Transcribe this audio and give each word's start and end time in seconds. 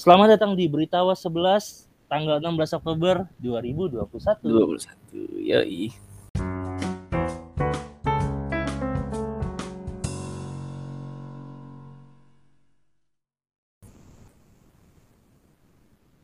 Selamat 0.00 0.32
datang 0.32 0.56
di 0.56 0.64
Beritawas 0.64 1.20
11 1.28 1.84
tanggal 2.08 2.40
16 2.40 2.72
Oktober 2.80 3.28
2021. 3.36 4.48
21. 4.48 4.96
Yoi. 5.44 5.92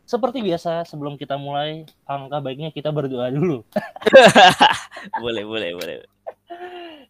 Seperti 0.09 0.41
biasa, 0.41 0.89
sebelum 0.89 1.21
kita 1.21 1.37
mulai, 1.37 1.85
angka 2.09 2.41
baiknya 2.41 2.73
kita 2.73 2.89
berdoa 2.89 3.29
dulu. 3.29 3.61
boleh, 5.21 5.45
boleh, 5.45 5.71
boleh. 5.77 5.97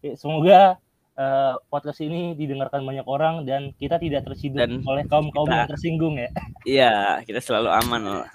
Ya, 0.02 0.18
Semoga 0.18 0.82
eh, 1.16 1.54
podcast 1.66 1.98
ini 1.98 2.32
didengarkan 2.32 2.80
banyak 2.80 3.04
orang 3.04 3.42
dan 3.42 3.72
kita 3.74 3.96
tidak 3.96 4.22
tersinggung 4.22 4.60
Dan 4.60 4.84
oleh 4.84 5.04
kaum-kaum 5.04 5.44
kita- 5.44 5.56
yang 5.56 5.68
tersinggung 5.68 6.14
ya. 6.16 6.28
Iya, 6.62 6.92
kita 7.24 7.40
selalu 7.40 7.68
aman 7.74 8.00
loh. 8.02 8.26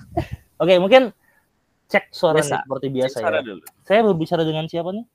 Oke, 0.57 0.77
mungkin 0.77 1.13
cek 1.87 2.09
suara 2.09 2.39
Biasa. 2.39 2.63
seperti 2.63 2.87
biasa 2.89 3.13
Cek 3.13 3.21
suara 3.21 3.37
ya. 3.37 3.43
dulu. 3.43 3.63
Saya 3.81 3.99
berbicara 4.01 4.41
dengan 4.41 4.65
siapa 4.65 4.89
nih? 4.91 5.05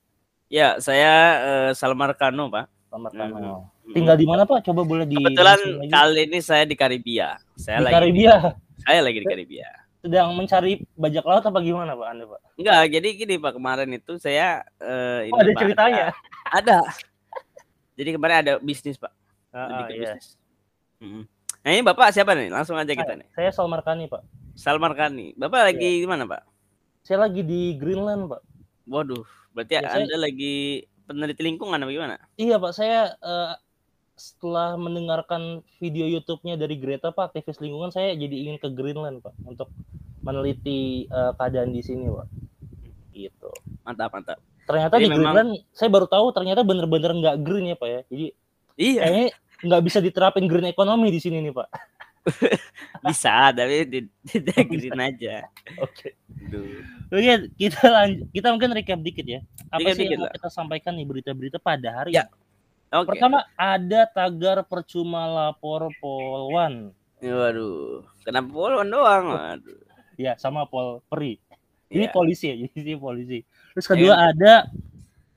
Ya, 0.47 0.79
saya 0.79 1.13
eh, 1.37 1.71
Salmar 1.73 2.15
Kano, 2.15 2.47
Pak. 2.47 2.65
Selamat 2.87 3.11
Hmm. 3.11 3.67
Tinggal 3.89 4.15
di 4.15 4.23
mana 4.23 4.43
Pak? 4.43 4.63
Coba 4.63 4.83
boleh 4.83 5.03
di 5.03 5.15
Kebetulan 5.15 5.59
kali 5.87 6.23
ini 6.23 6.39
saya 6.39 6.63
di 6.63 6.75
Karibia. 6.75 7.35
Saya 7.53 7.79
di 7.79 7.83
lagi 7.85 7.95
Karibia. 7.95 8.35
saya 8.77 8.99
lagi 9.01 9.19
di 9.19 9.27
Karibia. 9.27 9.67
Sedang 9.97 10.31
mencari 10.33 10.83
bajak 10.93 11.23
laut 11.23 11.41
apa 11.41 11.59
gimana 11.59 11.91
Pak 11.93 12.07
Anda 12.07 12.23
Pak? 12.25 12.39
Enggak, 12.55 12.81
jadi 12.89 13.07
gini 13.13 13.35
Pak, 13.37 13.51
kemarin 13.53 13.89
itu 13.89 14.15
saya 14.15 14.61
eh, 14.77 15.27
ini 15.27 15.33
Oh, 15.33 15.39
ada 15.39 15.49
Pak, 15.49 15.59
ceritanya. 15.61 16.05
Ada. 16.59 16.79
Jadi 17.97 18.09
kemarin 18.13 18.37
ada 18.45 18.53
bisnis, 18.61 18.95
Pak. 18.95 19.11
Ah, 19.49 19.65
ah, 19.65 19.89
ke 19.89 19.97
iya. 19.97 20.13
bisnis. 20.13 20.37
Mm-mm. 21.01 21.23
Nah, 21.65 21.69
ini 21.73 21.81
Bapak 21.81 22.13
siapa 22.13 22.37
nih? 22.37 22.53
Langsung 22.53 22.77
aja 22.77 22.93
kita 22.93 23.13
nih. 23.17 23.27
Saya 23.33 23.49
Salmar 23.49 23.81
Kani 23.81 24.05
Pak. 24.07 24.21
Salmar 24.53 24.93
Kani. 24.93 25.33
Bapak 25.33 25.73
lagi 25.73 26.05
di 26.05 26.07
mana, 26.07 26.29
Pak? 26.29 26.45
Saya 27.01 27.25
lagi 27.25 27.41
di 27.41 27.73
Greenland 27.75 28.29
Pak. 28.29 28.41
Waduh, 28.87 29.25
berarti 29.51 29.75
Ya, 29.75 29.83
saya- 29.83 30.05
Anda 30.07 30.15
lagi 30.15 30.87
peneliti 31.09 31.41
lingkungan 31.43 31.81
apa 31.81 31.91
gimana? 31.91 32.15
Iya 32.39 32.55
Pak, 32.61 32.71
saya 32.71 33.11
eh, 33.19 33.53
setelah 34.15 34.79
mendengarkan 34.79 35.61
video 35.79 36.07
YouTube-nya 36.07 36.55
dari 36.55 36.79
Greta 36.79 37.11
Pak, 37.11 37.31
aktivis 37.33 37.59
lingkungan, 37.59 37.91
saya 37.91 38.15
jadi 38.15 38.31
ingin 38.47 38.57
ke 38.61 38.71
Greenland 38.71 39.19
Pak 39.19 39.35
untuk 39.43 39.67
meneliti 40.23 41.07
eh, 41.07 41.31
keadaan 41.35 41.75
di 41.75 41.81
sini 41.83 42.07
Pak. 42.07 42.27
Gitu. 43.11 43.49
Mantap, 43.83 44.13
mantap. 44.13 44.39
Ternyata 44.67 44.93
Jadi 44.93 45.03
di 45.03 45.09
memang- 45.09 45.23
Greenland, 45.33 45.51
saya 45.71 45.87
baru 45.87 46.05
tahu 46.05 46.25
ternyata 46.29 46.61
bener-bener 46.61 47.11
nggak 47.15 47.37
green 47.39 47.71
ya 47.71 47.75
Pak 47.75 47.87
ya. 47.87 48.01
Jadi 48.05 48.25
Iya, 48.77 49.01
kayaknya 49.01 49.27
nggak 49.57 49.81
bisa 49.81 49.97
diterapin 49.97 50.45
green 50.45 50.67
economy 50.67 51.07
di 51.07 51.17
sini 51.17 51.39
nih 51.39 51.49
Pak. 51.49 51.67
bisa, 53.07 53.49
tapi 53.49 53.75
di- 53.87 54.11
tidak 54.21 54.59
green 54.69 54.99
aja. 54.99 55.47
Oke. 55.79 56.13
Aduh. 56.45 56.83
Oke, 57.07 57.31
kita 57.55 57.81
lanjut. 57.87 58.27
Kita 58.29 58.47
mungkin 58.51 58.71
recap 58.71 58.99
dikit 58.99 59.23
ya. 59.25 59.39
Apa 59.69 59.81
Recap 59.81 59.95
sih 59.95 60.03
dikit 60.03 60.13
yang 60.13 60.21
mau 60.21 60.35
kita 60.35 60.49
sampaikan 60.51 60.93
nih 60.93 61.07
berita-berita 61.07 61.57
pada 61.57 62.03
hari 62.03 62.11
Ya, 62.11 62.27
ini? 62.27 62.35
Oke. 62.93 63.07
Pertama 63.09 63.47
ada 63.55 64.01
tagar 64.05 64.61
percuma 64.61 65.25
lapor 65.25 65.87
Polwan. 65.97 66.91
Waduh, 67.17 68.05
kenapa 68.21 68.47
Polwan 68.47 68.87
doang? 68.87 69.25
Waduh. 69.31 69.79
Ya, 70.15 70.35
sama 70.35 70.65
Pol 70.65 70.99
Peri. 71.07 71.39
Ini 71.87 72.05
Iya. 72.05 72.11
polisi 72.11 72.45
ya, 72.45 72.55
jadi 72.59 72.75
ini 72.83 72.93
polisi. 72.95 73.39
Terus 73.77 73.85
kedua 73.85 74.13
ada 74.17 74.65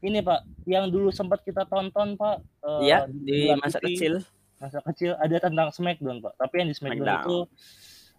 ini 0.00 0.18
Pak, 0.18 0.40
yang 0.64 0.88
dulu 0.88 1.12
sempat 1.12 1.44
kita 1.44 1.62
tonton 1.62 2.16
Pak. 2.16 2.40
eh, 2.62 2.80
Iya, 2.82 2.98
di 3.06 3.36
Gila 3.44 3.60
masa 3.60 3.76
TV, 3.78 3.92
kecil. 3.92 4.14
Masa 4.56 4.80
kecil 4.80 5.12
ada 5.14 5.36
tentang 5.38 5.68
Smackdown 5.68 6.18
Pak. 6.18 6.32
Tapi 6.36 6.54
yang 6.56 6.68
di 6.68 6.74
Smackdown, 6.74 7.04
Smackdown. 7.04 7.20
itu 7.20 7.36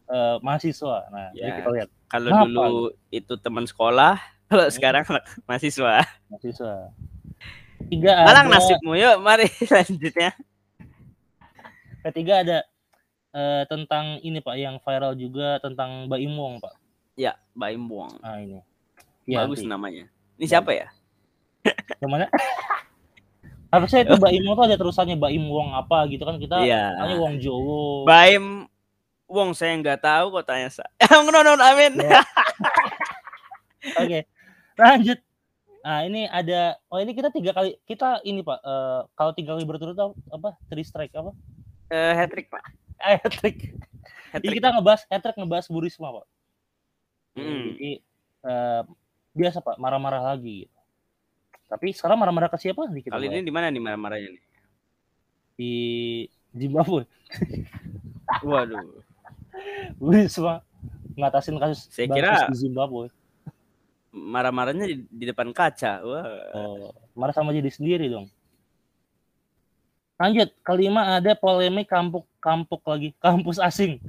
eh, 0.08 0.36
mahasiswa. 0.40 0.98
Nah, 1.08 1.28
jadi 1.32 1.42
Ya. 1.44 1.56
kita 1.58 1.70
lihat 1.72 1.90
Kalau 2.06 2.28
Kenapa? 2.30 2.44
dulu 2.46 2.76
itu 3.10 3.34
teman 3.36 3.64
sekolah, 3.64 4.14
kalau 4.52 4.66
Hmm. 4.68 4.74
sekarang 4.74 5.06
mahasiswa. 5.48 6.06
mahasiswa. 6.28 6.74
Tiga 7.84 8.14
Malang 8.22 8.46
ada, 8.46 8.54
nasibmu, 8.54 8.94
yuk 8.94 9.16
mari 9.20 9.50
selanjutnya. 9.66 10.38
ketiga 12.04 12.34
ada 12.42 12.58
eh, 13.32 13.64
tentang 13.66 14.20
ini 14.20 14.38
Pak 14.38 14.56
yang 14.56 14.78
viral 14.78 15.14
juga 15.14 15.58
tentang 15.58 16.06
Baim 16.06 16.30
Wong 16.32 16.60
Pak. 16.60 16.76
Ya, 17.16 17.34
Baim 17.54 17.86
Buang. 17.86 18.18
Ah 18.20 18.38
ini. 18.38 18.62
Ya, 19.32 19.48
Bagus 19.48 19.64
nanti. 19.64 19.72
namanya. 19.72 20.06
Ini 20.36 20.46
siapa 20.46 20.76
ya? 20.76 20.88
Yang 22.04 22.12
mana? 22.12 22.26
Harusnya 23.72 24.04
itu 24.04 24.16
Baim 24.20 24.44
tuh 24.44 24.66
ada 24.68 24.76
terusannya 24.76 25.16
Baim 25.16 25.48
Wong 25.48 25.72
apa 25.72 26.04
gitu 26.12 26.28
kan 26.28 26.36
kita 26.36 26.60
Iya. 26.60 26.92
tanya 27.00 27.16
Wong 27.16 27.40
Jowo. 27.40 28.04
Baim 28.04 28.68
Wong 29.32 29.56
saya 29.56 29.80
nggak 29.80 30.04
tahu 30.04 30.36
kok 30.36 30.44
tanya 30.44 30.68
saya. 30.68 30.92
no, 31.24 31.32
no, 31.32 31.40
no, 31.40 31.56
amin. 31.56 31.96
Ya. 31.96 32.20
Oke. 34.04 34.28
Lanjut. 34.76 35.20
Nah, 35.82 36.06
ini 36.06 36.28
ada 36.28 36.78
oh 36.92 37.00
ini 37.00 37.16
kita 37.16 37.34
tiga 37.34 37.56
kali 37.56 37.74
kita 37.90 38.22
ini 38.22 38.44
Pak 38.44 38.60
eh, 38.60 39.02
kalau 39.16 39.32
tiga 39.32 39.56
kali 39.56 39.64
berturut 39.64 39.96
apa? 40.30 40.54
Three 40.68 40.84
strike 40.84 41.16
apa? 41.16 41.32
Eh, 41.90 42.14
hat 42.14 42.30
trick, 42.30 42.48
Pak. 42.48 42.64
Eh, 43.02 43.18
hat-trick. 43.18 43.58
Hat 44.30 44.40
Jadi 44.40 44.48
trick. 44.48 44.58
kita 44.62 44.68
ngebahas 44.72 45.02
hat-trick 45.10 45.36
ngebahas 45.36 45.66
Bu 45.68 45.80
Risma, 45.80 46.12
Pak. 46.14 46.26
Mm. 47.36 47.64
Jadi 47.74 47.92
eh, 48.46 48.82
biasa 49.32 49.60
Pak, 49.60 49.76
marah-marah 49.78 50.24
lagi 50.26 50.66
gitu. 50.66 50.78
Tapi 51.66 51.96
sekarang 51.96 52.20
marah-marah 52.20 52.52
ke 52.52 52.60
siapa 52.60 52.84
nih 52.86 53.00
kita? 53.02 53.16
Kali 53.16 53.32
ini 53.32 53.42
di 53.42 53.54
mana 53.54 53.72
nih 53.72 53.80
marah-marahnya 53.80 54.30
nih? 54.32 54.44
di 55.52 55.74
Zimbabwe. 56.52 57.06
Waduh. 58.50 59.06
Bu 59.96 60.10
Risma 60.10 60.66
ngatasin 61.14 61.60
kasus 61.62 61.86
Saya 61.88 62.10
kira- 62.10 62.50
di 62.50 62.58
Zimbabwe. 62.58 63.14
Marah-marahnya 64.10 64.90
di, 64.90 65.06
di 65.06 65.24
depan 65.24 65.54
kaca. 65.54 66.02
Wah. 66.02 66.26
Oh, 66.52 66.92
marah 67.14 67.32
sama 67.32 67.54
diri 67.54 67.70
sendiri 67.70 68.10
dong. 68.10 68.26
Lanjut, 70.18 70.50
kelima 70.62 71.18
ada 71.18 71.32
polemik 71.34 71.88
kampuk 71.88 72.26
kampuk 72.42 72.82
lagi, 72.84 73.14
kampus 73.18 73.62
asing. 73.62 74.02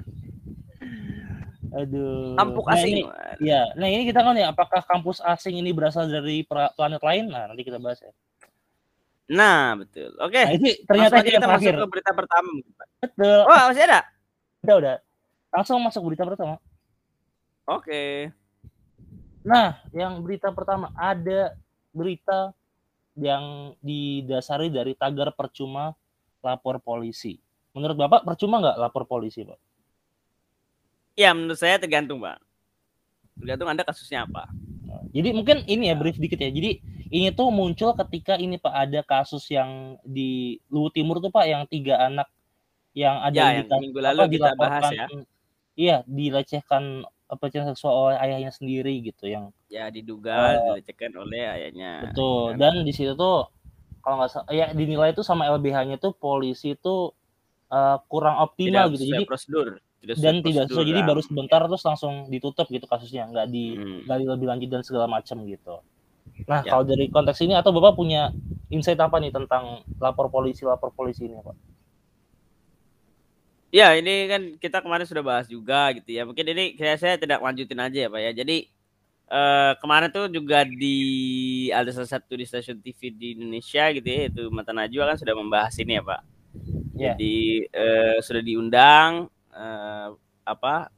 Aduh. 1.73 2.35
Kampuk 2.35 2.65
Nah, 2.65 2.75
asing. 2.75 2.97
ini- 2.97 3.09
Iya, 3.43 3.75
nah 3.75 3.91
ini 3.91 4.07
kita 4.07 4.23
kan 4.23 4.39
ya 4.39 4.55
apakah 4.55 4.87
kampus 4.87 5.19
asing 5.19 5.59
ini 5.59 5.75
berasal 5.75 6.07
dari 6.07 6.47
planet 6.47 7.03
lain? 7.03 7.27
Nah, 7.27 7.51
nanti 7.51 7.67
kita 7.67 7.83
bahas 7.83 7.99
ya. 7.99 8.15
Nah, 9.33 9.75
betul. 9.83 10.15
Oke. 10.23 10.39
Nah, 10.39 10.53
ini 10.55 10.71
ternyata 10.87 11.19
Langsung 11.19 11.27
kita 11.27 11.47
masuk 11.51 11.51
terakhir. 11.51 11.75
ke 11.75 11.87
berita 11.91 12.11
pertama. 12.15 12.53
Betul. 13.03 13.39
Oh, 13.43 13.63
masih 13.67 13.83
ada? 13.91 14.01
Udah, 14.63 14.77
udah. 14.79 14.97
Langsung 15.51 15.77
masuk 15.83 16.03
berita 16.07 16.23
pertama. 16.23 16.55
Oke. 17.67 18.31
Nah, 19.43 19.83
yang 19.91 20.23
berita 20.23 20.55
pertama 20.55 20.95
ada 20.95 21.59
berita 21.91 22.55
yang 23.19 23.75
didasari 23.83 24.71
dari 24.71 24.95
tagar 24.95 25.35
percuma 25.35 25.99
lapor 26.39 26.79
polisi. 26.79 27.43
Menurut 27.75 27.97
Bapak 27.99 28.23
percuma 28.23 28.63
nggak 28.63 28.79
lapor 28.79 29.03
polisi, 29.09 29.43
Pak? 29.43 29.59
Ya, 31.19 31.35
menurut 31.35 31.59
saya 31.59 31.77
tergantung, 31.77 32.23
Pak. 32.23 32.39
Tergantung 33.39 33.69
Anda 33.71 33.83
kasusnya 33.87 34.29
apa. 34.29 34.49
Jadi 35.13 35.33
mungkin 35.37 35.65
ini 35.69 35.89
ya 35.93 35.95
brief 35.97 36.17
dikit 36.17 36.41
ya. 36.41 36.49
Jadi 36.53 36.81
ini 37.13 37.29
tuh 37.33 37.53
muncul 37.53 37.93
ketika 37.97 38.37
ini 38.41 38.57
Pak 38.57 38.73
ada 38.73 39.01
kasus 39.05 39.45
yang 39.53 40.01
di 40.05 40.57
Luwu 40.73 40.89
Timur 40.89 41.21
tuh 41.21 41.29
Pak 41.29 41.45
yang 41.49 41.63
tiga 41.69 42.01
anak 42.01 42.29
yang 42.93 43.21
ada 43.25 43.37
Ya, 43.57 43.65
yang 43.65 43.69
minggu 43.69 43.99
apa, 44.01 44.09
lalu 44.13 44.23
kita 44.37 44.51
bahas 44.57 44.85
ya. 44.93 45.07
Iya, 45.73 45.97
dilecehkan 46.05 47.09
pelecehan 47.41 47.73
seksual 47.73 48.13
oleh 48.13 48.19
ayahnya 48.21 48.53
sendiri 48.53 48.93
gitu 49.01 49.25
yang 49.25 49.49
Ya, 49.73 49.89
diduga 49.89 50.61
Oh. 50.61 50.77
dilecehkan 50.77 51.17
oleh 51.17 51.49
ayahnya. 51.49 52.13
betul. 52.13 52.53
Kan? 52.53 52.61
Dan 52.61 52.75
di 52.85 52.93
situ 52.93 53.17
tuh 53.17 53.49
kalau 54.05 54.21
nggak 54.21 54.31
salah 54.33 54.49
ya 54.53 54.69
dinilai 54.77 55.17
itu 55.17 55.25
sama 55.25 55.49
LBH-nya 55.49 55.97
tuh 55.97 56.13
polisi 56.13 56.77
tuh 56.77 57.17
eh, 57.73 57.97
kurang 58.13 58.37
optimal 58.45 58.93
tidak 58.93 59.01
gitu. 59.01 59.05
Jadi 59.17 59.25
prosedur. 59.25 59.69
Tidak 60.03 60.19
dan 60.19 60.43
tidak 60.43 60.67
sesuai 60.67 60.83
jadi 60.85 61.01
Ram. 61.01 61.09
baru 61.15 61.21
sebentar 61.23 61.61
terus 61.63 61.83
langsung 61.87 62.27
ditutup 62.27 62.67
gitu 62.67 62.85
kasusnya, 62.85 63.31
nggak 63.31 63.47
di 63.47 63.65
Hmm. 63.79 64.01
gali 64.03 64.27
lebih 64.27 64.47
lanjut 64.51 64.69
dan 64.69 64.83
segala 64.83 65.07
macam 65.07 65.47
gitu. 65.47 65.79
Nah, 66.45 66.63
Ya. 66.63 66.75
kalau 66.75 66.83
dari 66.83 67.07
konteks 67.07 67.39
ini 67.41 67.55
atau 67.55 67.71
Bapak 67.71 67.95
punya 67.95 68.35
insight 68.69 68.99
apa 68.99 69.23
nih 69.23 69.31
tentang 69.31 69.87
lapor 69.97 70.27
polisi 70.27 70.67
lapor 70.67 70.91
polisi 70.91 71.31
ini, 71.31 71.39
Pak? 71.39 71.55
Ya, 73.73 73.97
ini 73.97 74.29
kan 74.29 74.43
kita 74.61 74.85
kemarin 74.85 75.09
sudah 75.09 75.25
bahas 75.25 75.49
juga 75.49 75.89
gitu 75.97 76.13
ya. 76.13 76.29
Mungkin 76.29 76.45
ini 76.45 76.77
saya, 76.77 76.97
saya 77.01 77.15
tidak 77.17 77.41
lanjutin 77.41 77.81
aja 77.81 77.99
ya, 78.05 78.09
Pak 78.13 78.21
ya. 78.21 78.31
Jadi 78.37 78.57
eh, 79.33 79.73
kemarin 79.81 80.13
tuh 80.13 80.29
juga 80.29 80.61
di 80.69 80.99
ada 81.73 81.89
salah 81.89 82.11
satu 82.11 82.37
di 82.37 82.45
stasiun 82.45 82.85
TV 82.85 83.01
di 83.09 83.33
Indonesia 83.33 83.89
gitu 83.89 84.05
ya, 84.05 84.29
itu 84.29 84.43
Mata 84.53 84.77
Najwa 84.77 85.09
kan 85.09 85.17
sudah 85.17 85.33
membahas 85.33 85.73
ini 85.81 85.97
ya, 85.97 86.03
Pak. 86.05 86.21
Ya. 86.93 87.17
Jadi 87.17 87.65
eh, 87.65 88.17
sudah 88.21 88.43
diundang 88.45 89.32
eh, 89.53 90.09
apa 90.43 90.91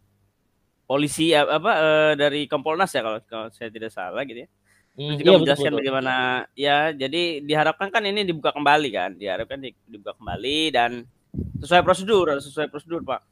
polisi 0.88 1.32
eh, 1.34 1.42
apa 1.42 1.72
eh, 1.74 2.12
dari 2.16 2.46
Kompolnas 2.46 2.92
ya 2.94 3.02
kalau, 3.02 3.18
kalau 3.26 3.46
saya 3.50 3.68
tidak 3.68 3.90
salah 3.90 4.22
gitu 4.24 4.46
ya. 4.46 4.48
Hmm, 4.94 5.18
Terus 5.18 5.18
juga 5.18 5.26
iya, 5.26 5.32
betul, 5.34 5.42
menjelaskan 5.42 5.72
betul. 5.74 5.80
bagaimana 5.82 6.14
ya 6.54 6.76
jadi 6.94 7.22
diharapkan 7.42 7.88
kan 7.90 8.06
ini 8.06 8.22
dibuka 8.22 8.54
kembali 8.54 8.88
kan 8.94 9.10
diharapkan 9.18 9.58
di- 9.58 9.74
dibuka 9.90 10.14
kembali 10.14 10.70
dan 10.70 11.02
sesuai 11.34 11.82
prosedur 11.82 12.30
sesuai 12.38 12.70
prosedur 12.70 13.02
pak 13.02 13.26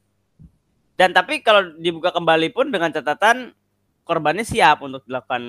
Dan 0.93 1.09
tapi 1.15 1.41
kalau 1.41 1.73
dibuka 1.79 2.13
kembali 2.13 2.53
pun 2.53 2.69
dengan 2.69 2.91
catatan 2.93 3.55
korbannya 4.03 4.43
siap 4.43 4.83
untuk 4.83 5.07
dilakukan 5.07 5.43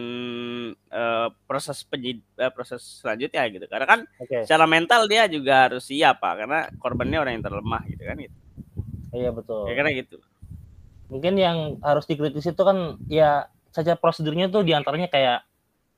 uh, 0.89 1.29
proses 1.45 1.83
penyid 1.83 2.23
uh, 2.39 2.49
proses 2.55 2.81
selanjutnya 3.03 3.43
gitu. 3.51 3.67
Karena 3.67 3.87
kan 3.87 4.01
okay. 4.23 4.47
secara 4.47 4.65
mental 4.65 5.11
dia 5.11 5.27
juga 5.27 5.69
harus 5.69 5.85
siap 5.85 6.23
Pak 6.23 6.35
karena 6.39 6.61
korbannya 6.79 7.19
orang 7.19 7.33
yang 7.37 7.45
terlemah 7.45 7.83
gitu 7.91 8.03
kan 8.07 8.17
gitu. 8.23 8.37
Iya 9.15 9.31
betul. 9.31 9.71
Ya 9.71 9.75
karena 9.79 9.91
gitu. 9.95 10.19
Mungkin 11.07 11.39
yang 11.39 11.79
harus 11.81 12.05
dikritisi 12.11 12.51
itu 12.51 12.63
kan 12.67 12.99
ya 13.07 13.47
saja 13.71 13.95
prosedurnya 13.95 14.51
tuh 14.51 14.67
di 14.67 14.75
antaranya 14.75 15.07
kayak 15.07 15.47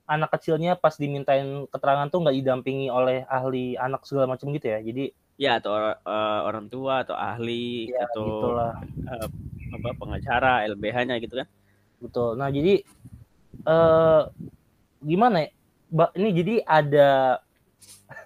anak 0.07 0.29
kecilnya 0.37 0.77
pas 0.77 0.95
dimintain 0.95 1.65
keterangan 1.67 2.07
tuh 2.07 2.23
nggak 2.23 2.37
didampingi 2.37 2.87
oleh 2.87 3.25
ahli 3.27 3.75
anak 3.75 4.05
segala 4.05 4.37
macam 4.37 4.53
gitu 4.53 4.69
ya. 4.69 4.79
Jadi 4.79 5.11
ya 5.37 5.61
atau 5.61 5.73
uh, 5.77 6.39
orang 6.49 6.65
tua 6.67 7.05
atau 7.05 7.13
ahli 7.13 7.93
ya, 7.93 8.09
atau 8.09 8.57
uh, 8.57 9.27
apa 9.77 9.89
pengacara 9.93 10.65
LBH-nya 10.65 11.21
gitu 11.21 11.37
kan 11.37 11.47
betul 12.01 12.33
nah 12.33 12.49
jadi 12.49 12.81
uh, 13.69 14.33
gimana 15.05 15.45
ya 15.45 15.49
ini 16.17 16.29
jadi 16.33 16.55
ada 16.65 17.39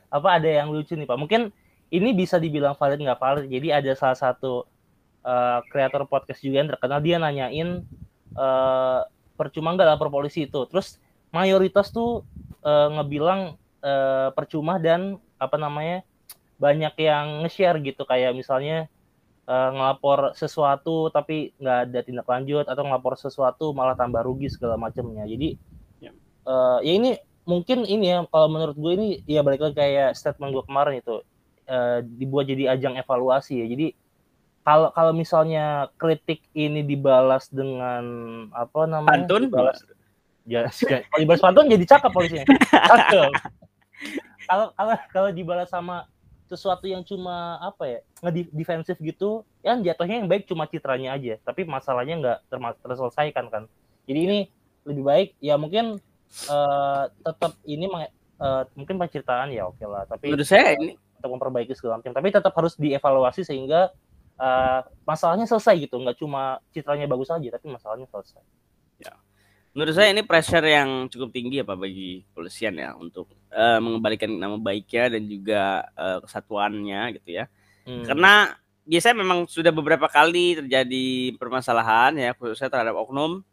apa 0.08 0.28
ada 0.40 0.50
yang 0.50 0.72
lucu 0.72 0.96
nih 0.96 1.08
pak 1.08 1.20
mungkin 1.20 1.52
ini 1.92 2.16
bisa 2.16 2.40
dibilang 2.40 2.80
valid 2.80 3.04
nggak 3.04 3.20
valid 3.20 3.46
jadi 3.52 3.84
ada 3.84 3.92
salah 3.94 4.16
satu 4.16 4.64
uh, 5.25 5.59
kreator 5.69 6.06
podcast 6.06 6.41
juga 6.41 6.62
yang 6.65 6.69
terkenal 6.69 7.00
dia 7.01 7.18
nanyain 7.18 7.85
uh, 8.38 9.06
percuma 9.38 9.73
nggak 9.73 9.97
lapor 9.97 10.09
polisi 10.13 10.45
itu? 10.45 10.65
Terus 10.69 11.01
mayoritas 11.33 11.89
tuh 11.89 12.25
uh, 12.62 12.88
ngebilang 13.00 13.57
uh, 13.81 14.29
percuma 14.35 14.77
dan 14.77 15.18
apa 15.41 15.57
namanya 15.57 16.06
banyak 16.62 16.94
yang 17.01 17.41
nge-share 17.45 17.81
gitu. 17.81 18.06
Kayak 18.06 18.38
misalnya 18.38 18.85
uh, 19.50 19.69
ngelapor 19.73 20.38
sesuatu 20.38 21.09
tapi 21.09 21.56
nggak 21.57 21.77
ada 21.89 22.00
tindak 22.06 22.27
lanjut 22.29 22.65
atau 22.69 22.83
ngelapor 22.85 23.18
sesuatu 23.18 23.73
malah 23.73 23.97
tambah 23.97 24.21
rugi 24.21 24.51
segala 24.51 24.77
macamnya 24.77 25.25
jadi 25.25 25.57
ya. 26.00 26.12
Uh, 26.45 26.79
ya 26.85 26.94
ini 26.97 27.12
mungkin 27.45 27.83
ini 27.89 28.13
ya 28.13 28.18
kalau 28.29 28.47
menurut 28.53 28.77
gue 28.77 28.91
ini 28.94 29.07
ya 29.25 29.41
balik 29.41 29.65
lagi 29.65 29.75
kayak 29.77 30.13
statement 30.13 30.53
gue 30.53 30.63
kemarin 30.65 31.01
itu 31.01 31.25
uh, 31.65 32.00
dibuat 32.06 32.45
jadi 32.45 32.77
ajang 32.77 32.95
evaluasi 33.01 33.57
ya. 33.62 33.65
Jadi 33.65 33.88
kalau 34.62 34.90
kalau 34.94 35.13
misalnya 35.13 35.90
kritik 35.98 36.46
ini 36.54 36.86
dibalas 36.86 37.50
dengan 37.50 38.04
apa 38.54 38.86
namanya? 38.86 39.25
Pantun? 39.25 39.50
Dibalas 39.50 39.80
ya 40.50 40.66
kalau 40.90 41.22
dibalas 41.22 41.42
pantun 41.42 41.69
jadi 41.69 41.86
cakep 41.86 42.12
polisinya. 42.12 42.46
Kalau 44.50 44.74
kalau 44.75 44.96
kalau 45.13 45.30
dibalas 45.30 45.69
sama 45.69 46.10
sesuatu 46.50 46.84
yang 46.84 47.06
cuma 47.08 47.56
apa 47.63 47.88
ya 47.88 48.00
ngedefensif 48.19 49.00
gitu 49.00 49.48
yang 49.63 49.80
jatuhnya 49.80 50.19
yang 50.19 50.28
baik 50.28 50.50
cuma 50.50 50.68
citranya 50.68 51.16
aja. 51.16 51.40
Tapi 51.46 51.64
masalahnya 51.64 52.16
nggak 52.19 52.40
terselesaikan 52.84 53.48
kan. 53.48 53.64
Jadi 54.10 54.19
ini 54.19 54.40
lebih 54.84 55.04
baik 55.06 55.30
ya 55.40 55.56
mungkin 55.56 56.02
uh, 56.50 57.04
tetap 57.22 57.56
ini 57.64 57.86
uh, 58.42 58.66
mungkin 58.74 58.98
penceritaan 58.98 59.54
ya 59.54 59.69
oke 59.69 59.80
okay 59.80 59.88
lah. 59.88 60.04
Tapi 60.10 60.34
menurut 60.34 60.50
saya 60.50 60.75
ini 60.75 60.98
untuk 61.22 61.30
memperbaiki 61.38 61.78
segala 61.78 62.02
macam. 62.02 62.12
Tapi 62.12 62.28
tetap 62.34 62.52
harus 62.57 62.74
dievaluasi 62.75 63.46
sehingga 63.46 63.94
uh, 64.42 64.82
masalahnya 65.06 65.46
selesai 65.46 65.78
gitu 65.86 66.02
nggak 66.02 66.18
cuma 66.18 66.58
citranya 66.74 67.06
bagus 67.06 67.30
aja 67.30 67.54
tapi 67.54 67.70
masalahnya 67.70 68.10
selesai 68.10 68.42
ya 68.98 69.14
menurut 69.72 69.96
saya 69.96 70.12
ini 70.12 70.24
pressure 70.28 70.68
yang 70.68 71.08
cukup 71.08 71.32
tinggi 71.32 71.64
ya 71.64 71.66
pak 71.66 71.80
bagi 71.80 72.28
polisian 72.36 72.76
ya 72.76 72.92
untuk 72.96 73.32
uh, 73.56 73.80
mengembalikan 73.80 74.28
nama 74.36 74.60
baiknya 74.60 75.16
dan 75.16 75.24
juga 75.32 75.88
uh, 75.96 76.20
kesatuannya 76.24 77.02
gitu 77.20 77.40
ya. 77.40 77.46
Hmm. 77.88 78.04
Karena 78.04 78.52
biasanya 78.84 79.24
memang 79.24 79.48
sudah 79.48 79.72
beberapa 79.72 80.12
kali 80.12 80.60
terjadi 80.60 81.38
permasalahan 81.40 82.20
ya 82.20 82.36
khususnya 82.36 82.68
terhadap 82.68 83.00
oknum 83.00 83.46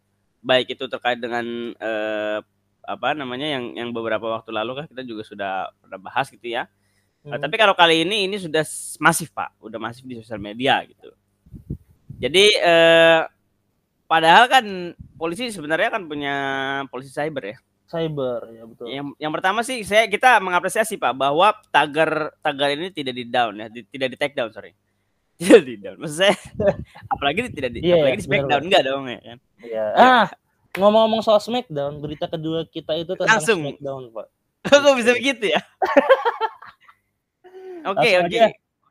baik 0.42 0.74
itu 0.74 0.90
terkait 0.90 1.22
dengan 1.22 1.44
uh, 1.78 2.42
apa 2.88 3.12
namanya 3.14 3.44
yang 3.44 3.76
yang 3.76 3.88
beberapa 3.94 4.26
waktu 4.26 4.50
lalu 4.50 4.82
kan 4.82 4.86
kita 4.90 5.02
juga 5.06 5.22
sudah 5.22 5.52
pernah 5.78 6.00
bahas 6.02 6.26
gitu 6.34 6.50
ya. 6.50 6.66
Hmm. 7.28 7.36
Uh, 7.36 7.38
tapi 7.44 7.60
kalau 7.60 7.76
kali 7.76 8.08
ini 8.08 8.24
ini 8.24 8.40
sudah 8.40 8.64
masif 9.04 9.28
Pak, 9.36 9.60
udah 9.60 9.76
masif 9.76 10.08
di 10.08 10.16
sosial 10.16 10.40
media 10.40 10.80
gitu. 10.88 11.12
Jadi 12.16 12.56
uh, 12.64 13.28
padahal 14.08 14.48
kan 14.48 14.64
polisi 15.20 15.52
sebenarnya 15.52 15.92
kan 15.92 16.08
punya 16.08 16.34
polisi 16.88 17.12
cyber 17.12 17.44
ya 17.52 17.58
cyber 17.88 18.40
ya 18.52 18.62
betul. 18.68 18.86
Yang 18.86 19.06
yang 19.16 19.32
pertama 19.32 19.60
sih 19.64 19.80
saya 19.82 20.04
kita 20.06 20.38
mengapresiasi 20.44 21.00
Pak 21.00 21.16
bahwa 21.16 21.56
tagar 21.72 22.36
tagar 22.44 22.76
ini 22.76 22.92
tidak 22.92 23.16
di 23.16 23.24
down 23.24 23.56
ya, 23.56 23.66
di, 23.72 23.80
tidak 23.88 24.08
di 24.12 24.16
take 24.20 24.36
down 24.36 24.52
sorry. 24.52 24.76
Tidak 25.38 25.62
di 25.62 25.78
down. 25.78 25.96
Maksud 26.02 26.18
saya 26.18 26.34
apalagi 27.06 27.46
tidak 27.54 27.70
di 27.70 27.86
yeah, 27.86 28.02
apalagi 28.02 28.18
di 28.18 28.26
smackdown 28.26 28.62
enggak 28.66 28.82
dong 28.82 29.06
ya 29.06 29.20
kan. 29.22 29.38
Iya. 29.62 29.86
Yeah. 29.86 29.88
Ah, 29.94 30.26
ngomong-ngomong 30.74 31.22
soal 31.22 31.38
smackdown, 31.38 32.02
berita 32.02 32.26
kedua 32.26 32.66
kita 32.66 32.98
itu 32.98 33.14
tentang 33.14 33.38
Langsung. 33.38 33.62
smackdown, 33.62 34.02
Pak. 34.10 34.26
Kok 34.82 34.94
bisa 34.98 35.14
begitu 35.14 35.54
ya? 35.54 35.62
Oke, 37.94 38.10
oke. 38.20 38.40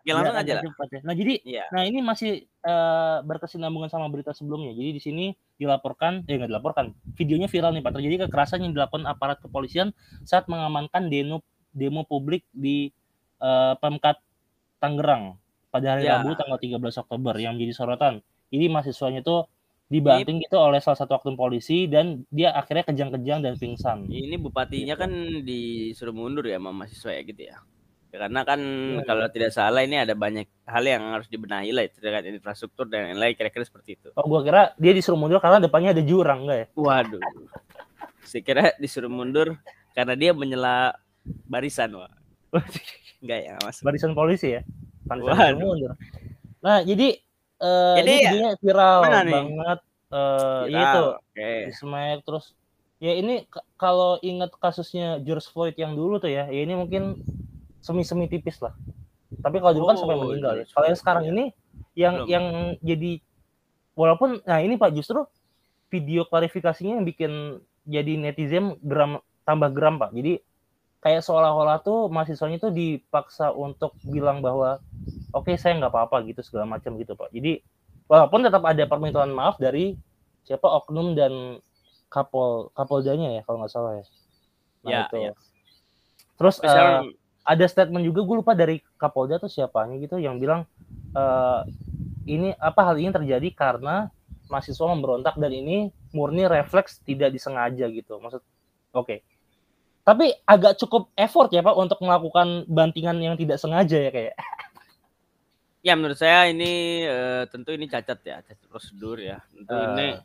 Oke, 0.08 0.16
langsung 0.16 0.40
ya, 0.40 0.44
aja 0.48 0.54
lah. 0.56 0.64
Ya. 0.64 1.00
Nah, 1.04 1.16
jadi 1.20 1.34
yeah. 1.44 1.68
nah 1.68 1.84
ini 1.84 2.00
masih 2.00 2.48
uh, 2.64 3.20
berkesinambungan 3.28 3.92
sama 3.92 4.08
berita 4.08 4.32
sebelumnya. 4.32 4.72
Jadi 4.72 4.90
di 4.96 5.02
sini 5.04 5.26
dilaporkan, 5.60 6.24
eh 6.32 6.40
nggak 6.40 6.48
dilaporkan, 6.48 6.96
videonya 7.20 7.52
viral 7.52 7.76
nih 7.76 7.84
Pak. 7.84 7.92
Terjadi 8.00 8.16
kekerasan 8.24 8.64
yang 8.64 8.72
dilakukan 8.72 9.04
aparat 9.04 9.44
kepolisian 9.44 9.92
saat 10.24 10.48
mengamankan 10.48 11.12
demo 11.12 11.44
demo 11.76 12.08
publik 12.08 12.48
di 12.56 12.88
uh, 13.44 13.76
Pemkat 13.84 14.24
Tangerang 14.80 15.36
pada 15.76 16.00
hari 16.00 16.08
yeah. 16.08 16.24
Rabu 16.24 16.40
tanggal 16.40 16.56
13 16.56 17.04
Oktober 17.04 17.36
yang 17.36 17.60
menjadi 17.60 17.76
sorotan. 17.76 18.24
Jadi 18.48 18.66
mahasiswanya 18.72 19.20
itu 19.20 19.44
dibanting 19.88 20.44
gitu 20.44 20.56
oleh 20.56 20.80
salah 20.84 21.00
satu 21.00 21.20
oknum 21.20 21.40
polisi 21.40 21.88
dan 21.88 22.24
dia 22.28 22.52
akhirnya 22.56 22.88
kejang-kejang 22.88 23.40
dan 23.44 23.60
pingsan. 23.60 24.08
Ini 24.08 24.40
bupatinya 24.40 24.96
gitu. 24.96 25.04
kan 25.04 25.12
disuruh 25.44 26.16
mundur 26.16 26.48
ya 26.48 26.60
sama 26.60 26.72
mahasiswa 26.72 27.12
ya 27.12 27.22
gitu 27.28 27.44
ya. 27.52 27.60
Karena 28.18 28.42
kan 28.42 28.60
ya, 28.60 29.02
kalau 29.06 29.26
tidak 29.30 29.52
salah 29.54 29.86
ini 29.86 30.02
ada 30.02 30.18
banyak 30.18 30.50
hal 30.66 30.84
yang 30.84 31.14
harus 31.14 31.30
dibenahi 31.30 31.70
lah 31.72 31.86
terkait 31.88 32.26
infrastruktur 32.28 32.90
dan 32.90 33.14
lain-lain 33.14 33.38
kira-kira 33.38 33.64
seperti 33.64 34.02
itu. 34.02 34.10
Oh, 34.18 34.26
gua 34.26 34.42
kira 34.42 34.62
dia 34.76 34.92
disuruh 34.92 35.16
mundur 35.16 35.38
karena 35.38 35.62
depannya 35.62 35.94
ada 35.94 36.04
jurang 36.04 36.50
enggak 36.50 36.58
ya? 36.58 36.68
Waduh. 36.74 37.22
Saya 38.26 38.42
kira 38.44 38.64
disuruh 38.82 39.12
mundur 39.12 39.56
karena 39.94 40.18
dia 40.18 40.32
menyela 40.34 40.98
barisan, 41.46 41.94
Wah. 41.96 42.12
enggak 43.24 43.40
ya, 43.46 43.54
Mas. 43.62 43.80
Barisan 43.86 44.18
polisi 44.18 44.58
ya? 44.58 44.62
Waduh. 45.08 45.56
mundur. 45.62 45.94
Nah, 46.60 46.82
jadi 46.82 47.22
uh, 47.62 47.96
jadi 48.02 48.14
ini 48.34 48.40
ya, 48.44 48.52
viral 48.60 49.00
banget 49.08 49.80
uh, 50.12 50.64
viral, 50.68 50.82
itu. 50.82 51.04
Okay. 51.34 51.60
Di 51.70 51.74
Smack 51.76 52.20
terus 52.26 52.46
ya 52.98 53.14
ini 53.14 53.46
kalau 53.78 54.18
ingat 54.26 54.58
kasusnya 54.58 55.22
George 55.22 55.46
Floyd 55.54 55.78
yang 55.78 55.94
dulu 55.94 56.18
tuh 56.18 56.34
ya, 56.34 56.50
ya 56.50 56.62
ini 56.66 56.74
mungkin 56.74 57.22
semi-semi 57.88 58.28
tipis 58.28 58.60
lah. 58.60 58.76
Tapi 59.40 59.64
kalau 59.64 59.74
dulu 59.76 59.86
kan 59.88 59.98
sampai 60.00 60.16
oh, 60.20 60.22
meninggal 60.28 60.54
ya. 60.60 60.66
Kalau 60.68 60.86
yang 60.92 61.00
sekarang 61.00 61.24
ini 61.32 61.46
yang 61.96 62.16
Belum. 62.24 62.28
yang 62.28 62.46
jadi 62.84 63.12
walaupun 63.96 64.44
nah 64.44 64.60
ini 64.60 64.76
Pak 64.76 64.92
justru 64.92 65.24
video 65.88 66.28
klarifikasinya 66.28 67.00
yang 67.00 67.08
bikin 67.08 67.64
jadi 67.88 68.20
netizen 68.20 68.76
gram 68.84 69.24
tambah 69.48 69.72
gram 69.72 69.96
Pak. 70.00 70.12
Jadi 70.12 70.44
kayak 71.00 71.24
seolah-olah 71.24 71.80
tuh 71.84 72.12
mahasiswanya 72.12 72.60
tuh 72.60 72.76
dipaksa 72.76 73.56
untuk 73.56 73.96
bilang 74.04 74.44
bahwa 74.44 74.84
oke 75.32 75.48
okay, 75.48 75.56
saya 75.56 75.80
nggak 75.80 75.94
apa-apa 75.94 76.28
gitu 76.28 76.44
segala 76.44 76.68
macam 76.68 77.00
gitu 77.00 77.16
Pak. 77.16 77.32
Jadi 77.32 77.64
walaupun 78.12 78.44
tetap 78.44 78.64
ada 78.68 78.84
permintaan 78.84 79.32
maaf 79.32 79.56
dari 79.56 79.96
siapa 80.48 80.68
oknum 80.68 81.16
dan 81.16 81.60
kapol 82.08 82.72
kapoldanya 82.72 83.40
ya 83.40 83.42
kalau 83.44 83.64
nggak 83.64 83.72
salah 83.72 84.00
ya. 84.00 84.06
Nah, 84.84 84.92
ya, 84.92 85.02
itu. 85.08 85.18
ya. 85.20 85.34
Terus 86.38 86.56
uh, 86.64 87.04
ada 87.48 87.64
statement 87.64 88.04
juga 88.04 88.28
gue 88.28 88.36
lupa 88.44 88.52
dari 88.52 88.84
Kapolda 89.00 89.40
tuh 89.40 89.48
siapanya 89.48 89.96
gitu 90.04 90.20
yang 90.20 90.36
bilang 90.36 90.68
e, 91.16 91.24
ini 92.28 92.52
apa 92.60 92.92
hal 92.92 93.00
ini 93.00 93.16
terjadi 93.16 93.48
karena 93.56 94.12
mahasiswa 94.52 94.84
memberontak 94.92 95.40
dan 95.40 95.56
ini 95.56 95.88
murni 96.12 96.44
refleks 96.44 97.00
tidak 97.08 97.32
disengaja 97.32 97.88
gitu. 97.88 98.20
Maksud 98.20 98.44
oke. 98.44 99.08
Okay. 99.08 99.20
tapi 100.08 100.32
agak 100.48 100.80
cukup 100.80 101.12
effort 101.20 101.52
ya 101.52 101.60
pak 101.60 101.76
untuk 101.76 102.00
melakukan 102.00 102.64
bantingan 102.72 103.20
yang 103.20 103.36
tidak 103.40 103.60
sengaja 103.60 103.98
ya 103.98 104.12
kayak. 104.12 104.36
Ya 105.86 105.96
menurut 105.96 106.20
saya 106.20 106.52
ini 106.52 107.06
uh, 107.08 107.48
tentu 107.48 107.72
ini 107.72 107.88
cacat 107.88 108.20
ya 108.20 108.44
cacat 108.44 108.68
prosedur 108.68 109.24
ya. 109.24 109.40
Tentu 109.56 109.72
uh, 109.72 109.96
ini 109.96 110.20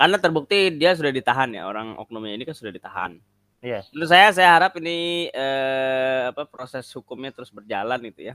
karena 0.00 0.16
terbukti 0.16 0.72
dia 0.80 0.96
sudah 0.96 1.12
ditahan 1.12 1.52
ya 1.52 1.68
orang 1.68 1.92
oknumnya 2.00 2.40
ini 2.40 2.44
kan 2.48 2.56
sudah 2.56 2.72
ditahan 2.72 3.20
Iya. 3.62 3.86
Menurut 3.94 4.10
saya 4.10 4.28
saya 4.34 4.50
harap 4.58 4.74
ini 4.82 5.30
eh, 5.30 6.20
apa 6.34 6.42
proses 6.50 6.82
hukumnya 6.98 7.30
terus 7.30 7.54
berjalan 7.54 8.02
itu 8.02 8.26
ya. 8.26 8.34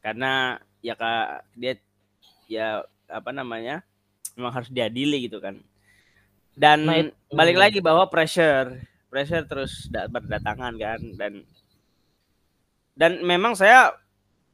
Karena 0.00 0.56
ya 0.80 0.96
kak 0.96 1.44
dia 1.52 1.72
ya 2.48 2.80
apa 3.06 3.30
namanya 3.36 3.84
memang 4.32 4.52
harus 4.56 4.72
diadili 4.72 5.28
gitu 5.28 5.44
kan. 5.44 5.60
Dan 6.56 6.88
nah, 6.88 7.04
balik 7.36 7.60
lagi 7.60 7.78
bahwa 7.84 8.08
pressure 8.08 8.80
pressure 9.12 9.44
terus 9.44 9.92
berdatangan 9.92 10.72
kan 10.72 11.00
dan 11.20 11.32
dan 12.96 13.20
memang 13.20 13.52
saya 13.52 13.92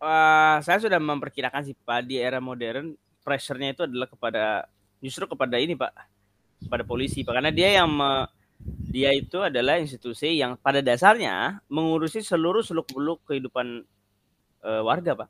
uh, 0.02 0.58
saya 0.66 0.82
sudah 0.82 0.98
memperkirakan 0.98 1.62
sih 1.62 1.78
Pak 1.78 2.10
di 2.10 2.18
era 2.18 2.42
modern 2.42 2.98
pressure-nya 3.22 3.70
itu 3.70 3.86
adalah 3.86 4.10
kepada 4.10 4.66
justru 4.98 5.30
kepada 5.30 5.58
ini 5.62 5.78
pak 5.78 5.94
pada 6.66 6.82
polisi 6.82 7.22
pak 7.22 7.38
karena 7.38 7.50
dia 7.54 7.82
yang 7.82 7.90
me, 7.90 8.26
dia 8.64 9.10
itu 9.16 9.40
adalah 9.40 9.80
institusi 9.80 10.36
yang 10.36 10.54
pada 10.60 10.84
dasarnya 10.84 11.64
mengurusi 11.66 12.20
seluruh 12.20 12.60
seluk 12.60 12.86
beluk 12.92 13.24
kehidupan 13.24 13.82
uh, 14.62 14.82
warga 14.84 15.24
pak. 15.24 15.28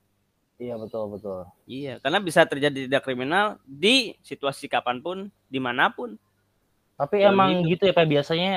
Iya 0.58 0.78
betul 0.78 1.10
betul. 1.10 1.46
Iya 1.66 1.98
karena 1.98 2.18
bisa 2.22 2.46
terjadi 2.46 2.86
tidak 2.86 3.02
kriminal 3.02 3.58
di 3.66 4.14
situasi 4.22 4.66
kapan 4.66 5.02
pun 5.02 5.30
di 5.48 5.58
mana 5.58 5.90
pun. 5.90 6.14
Tapi 6.98 7.24
Dan 7.24 7.34
emang 7.34 7.66
gitu. 7.66 7.78
gitu 7.78 7.82
ya 7.90 7.94
pak 7.96 8.06
biasanya 8.06 8.52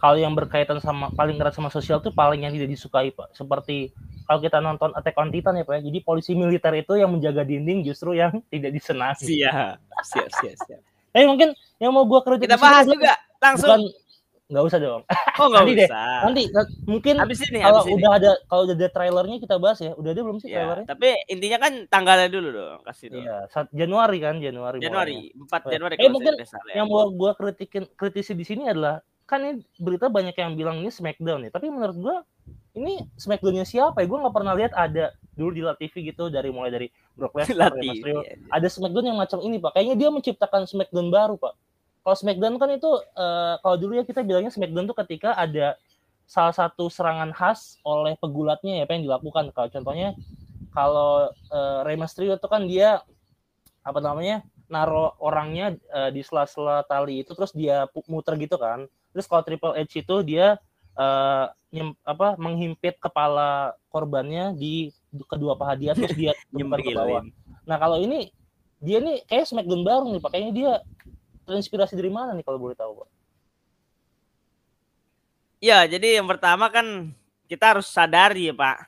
kalau 0.00 0.16
yang 0.16 0.32
berkaitan 0.32 0.80
sama 0.80 1.12
paling 1.12 1.36
erat 1.36 1.52
sama 1.52 1.68
sosial 1.68 2.00
tuh 2.00 2.12
paling 2.12 2.48
yang 2.48 2.52
tidak 2.56 2.72
disukai 2.72 3.12
pak. 3.12 3.36
Seperti 3.36 3.92
kalau 4.24 4.40
kita 4.40 4.58
nonton 4.60 4.96
Attack 4.96 5.20
on 5.20 5.28
Titan 5.28 5.60
ya 5.60 5.64
pak 5.68 5.80
ya, 5.80 5.92
jadi 5.92 5.98
polisi 6.00 6.32
militer 6.32 6.72
itu 6.76 6.96
yang 6.96 7.12
menjaga 7.12 7.44
dinding 7.44 7.84
justru 7.84 8.16
yang 8.16 8.40
tidak 8.52 8.72
disenangi. 8.72 9.36
Siap 9.36 9.76
siap 10.00 10.28
siap 10.40 10.56
siap. 10.64 10.80
Eh 11.12 11.28
mungkin 11.28 11.52
yang 11.76 11.92
mau 11.92 12.08
gua 12.08 12.24
kritik 12.24 12.48
kita 12.48 12.56
bahas 12.56 12.88
juga 12.88 13.20
langsung. 13.40 13.68
Bukan, 13.68 13.99
nggak 14.50 14.64
usah 14.66 14.78
dong. 14.82 15.02
Oh 15.38 15.46
nggak 15.46 15.62
usah. 15.62 15.78
Deh. 15.78 15.88
Nanti 16.26 16.42
mungkin 16.84 17.14
habis 17.22 17.38
ini, 17.46 17.62
kalau 17.62 17.86
habis 17.86 17.94
udah 17.94 18.10
ini. 18.10 18.18
ada 18.18 18.30
kalau 18.50 18.62
udah 18.66 18.76
ada 18.76 18.88
trailernya 18.90 19.36
kita 19.38 19.56
bahas 19.62 19.78
ya. 19.78 19.92
Udah 19.94 20.10
ada 20.10 20.20
belum 20.26 20.38
sih 20.42 20.48
ya, 20.50 20.56
trailernya? 20.60 20.86
Tapi 20.90 21.08
intinya 21.30 21.58
kan 21.62 21.72
tanggalnya 21.86 22.28
dulu 22.28 22.48
dong, 22.50 22.78
kasih 22.82 23.06
dong. 23.14 23.22
Iya, 23.22 23.36
Januari 23.70 24.18
kan, 24.18 24.34
Januari. 24.42 24.78
Januari, 24.82 25.18
empat 25.38 25.60
Januari. 25.70 25.94
Eh 26.02 26.10
mungkin 26.10 26.34
ya. 26.36 26.82
yang 26.82 26.90
mau 26.90 27.06
gua 27.14 27.32
kritikin 27.38 27.86
kritisi 27.94 28.34
di 28.34 28.44
sini 28.44 28.66
adalah 28.66 29.00
kan 29.24 29.46
ini 29.46 29.62
berita 29.78 30.10
banyak 30.10 30.34
yang 30.34 30.58
bilang 30.58 30.82
ini 30.82 30.90
Smackdown 30.90 31.46
ya, 31.46 31.50
tapi 31.54 31.70
menurut 31.70 31.96
gua 31.96 32.16
ini 32.74 33.02
Smackdownnya 33.14 33.66
siapa 33.66 34.02
ya? 34.02 34.06
Gue 34.06 34.18
nggak 34.22 34.34
pernah 34.34 34.54
lihat 34.54 34.74
ada 34.78 35.14
dulu 35.34 35.50
di 35.50 35.62
La 35.62 35.74
TV 35.74 36.10
gitu 36.10 36.30
dari 36.30 36.54
mulai 36.54 36.70
dari 36.70 36.86
Brock 37.18 37.34
Lesnar, 37.38 37.74
Mas 37.74 37.98
Rio. 38.02 38.22
Iya, 38.22 38.38
iya. 38.38 38.46
Ada 38.50 38.68
Smackdown 38.70 39.06
yang 39.10 39.18
macam 39.18 39.38
ini 39.42 39.58
pak. 39.58 39.74
Kayaknya 39.74 39.96
dia 39.98 40.08
menciptakan 40.10 40.62
Smackdown 40.70 41.08
baru 41.10 41.34
pak 41.38 41.54
kalau 42.00 42.16
Smackdown 42.16 42.56
kan 42.56 42.70
itu 42.72 42.90
uh, 43.16 43.60
kalau 43.60 43.76
dulu 43.76 44.00
ya 44.00 44.04
kita 44.04 44.24
bilangnya 44.24 44.52
Smackdown 44.52 44.88
tuh 44.88 44.96
ketika 45.04 45.36
ada 45.36 45.76
salah 46.24 46.54
satu 46.54 46.86
serangan 46.86 47.34
khas 47.34 47.76
oleh 47.82 48.14
pegulatnya 48.16 48.80
ya 48.80 48.84
apa 48.86 48.94
yang 48.94 49.04
dilakukan. 49.10 49.50
Kalau 49.50 49.68
contohnya 49.68 50.14
kalau 50.70 51.28
uh, 51.50 51.82
Rey 51.82 51.98
Mysterio 51.98 52.38
itu 52.38 52.48
kan 52.48 52.64
dia 52.70 53.02
apa 53.82 53.98
namanya 53.98 54.46
naro 54.70 55.18
orangnya 55.18 55.74
uh, 55.90 56.14
di 56.14 56.22
sela-sela 56.22 56.86
tali 56.86 57.26
itu 57.26 57.34
terus 57.34 57.50
dia 57.50 57.90
muter 58.06 58.38
gitu 58.38 58.56
kan. 58.56 58.86
Terus 59.10 59.26
kalau 59.26 59.42
Triple 59.42 59.74
H 59.74 59.90
itu 59.90 60.16
dia 60.22 60.56
uh, 60.94 61.50
nyem, 61.74 61.98
apa 62.06 62.38
menghimpit 62.38 63.02
kepala 63.02 63.74
korbannya 63.90 64.54
di 64.54 64.94
kedua 65.26 65.58
paha 65.58 65.74
dia 65.74 65.92
terus 65.98 66.14
dia 66.14 66.32
nyemper 66.54 66.78
ke 66.86 66.94
bawah. 66.94 67.26
Nah, 67.66 67.76
kalau 67.76 67.98
ini 67.98 68.30
dia 68.78 69.02
nih 69.02 69.26
kayak 69.26 69.50
Smackdown 69.50 69.82
baru 69.82 70.06
nih, 70.14 70.22
pakainya 70.22 70.50
dia 70.54 70.72
terinspirasi 71.50 71.98
dari 71.98 72.06
mana 72.06 72.30
nih 72.38 72.46
kalau 72.46 72.62
boleh 72.62 72.78
tahu, 72.78 73.02
Pak? 73.02 73.08
Ya, 75.58 75.82
jadi 75.84 76.22
yang 76.22 76.30
pertama 76.30 76.70
kan 76.70 77.10
kita 77.50 77.74
harus 77.74 77.90
sadari 77.90 78.48
ya, 78.48 78.54
Pak. 78.54 78.86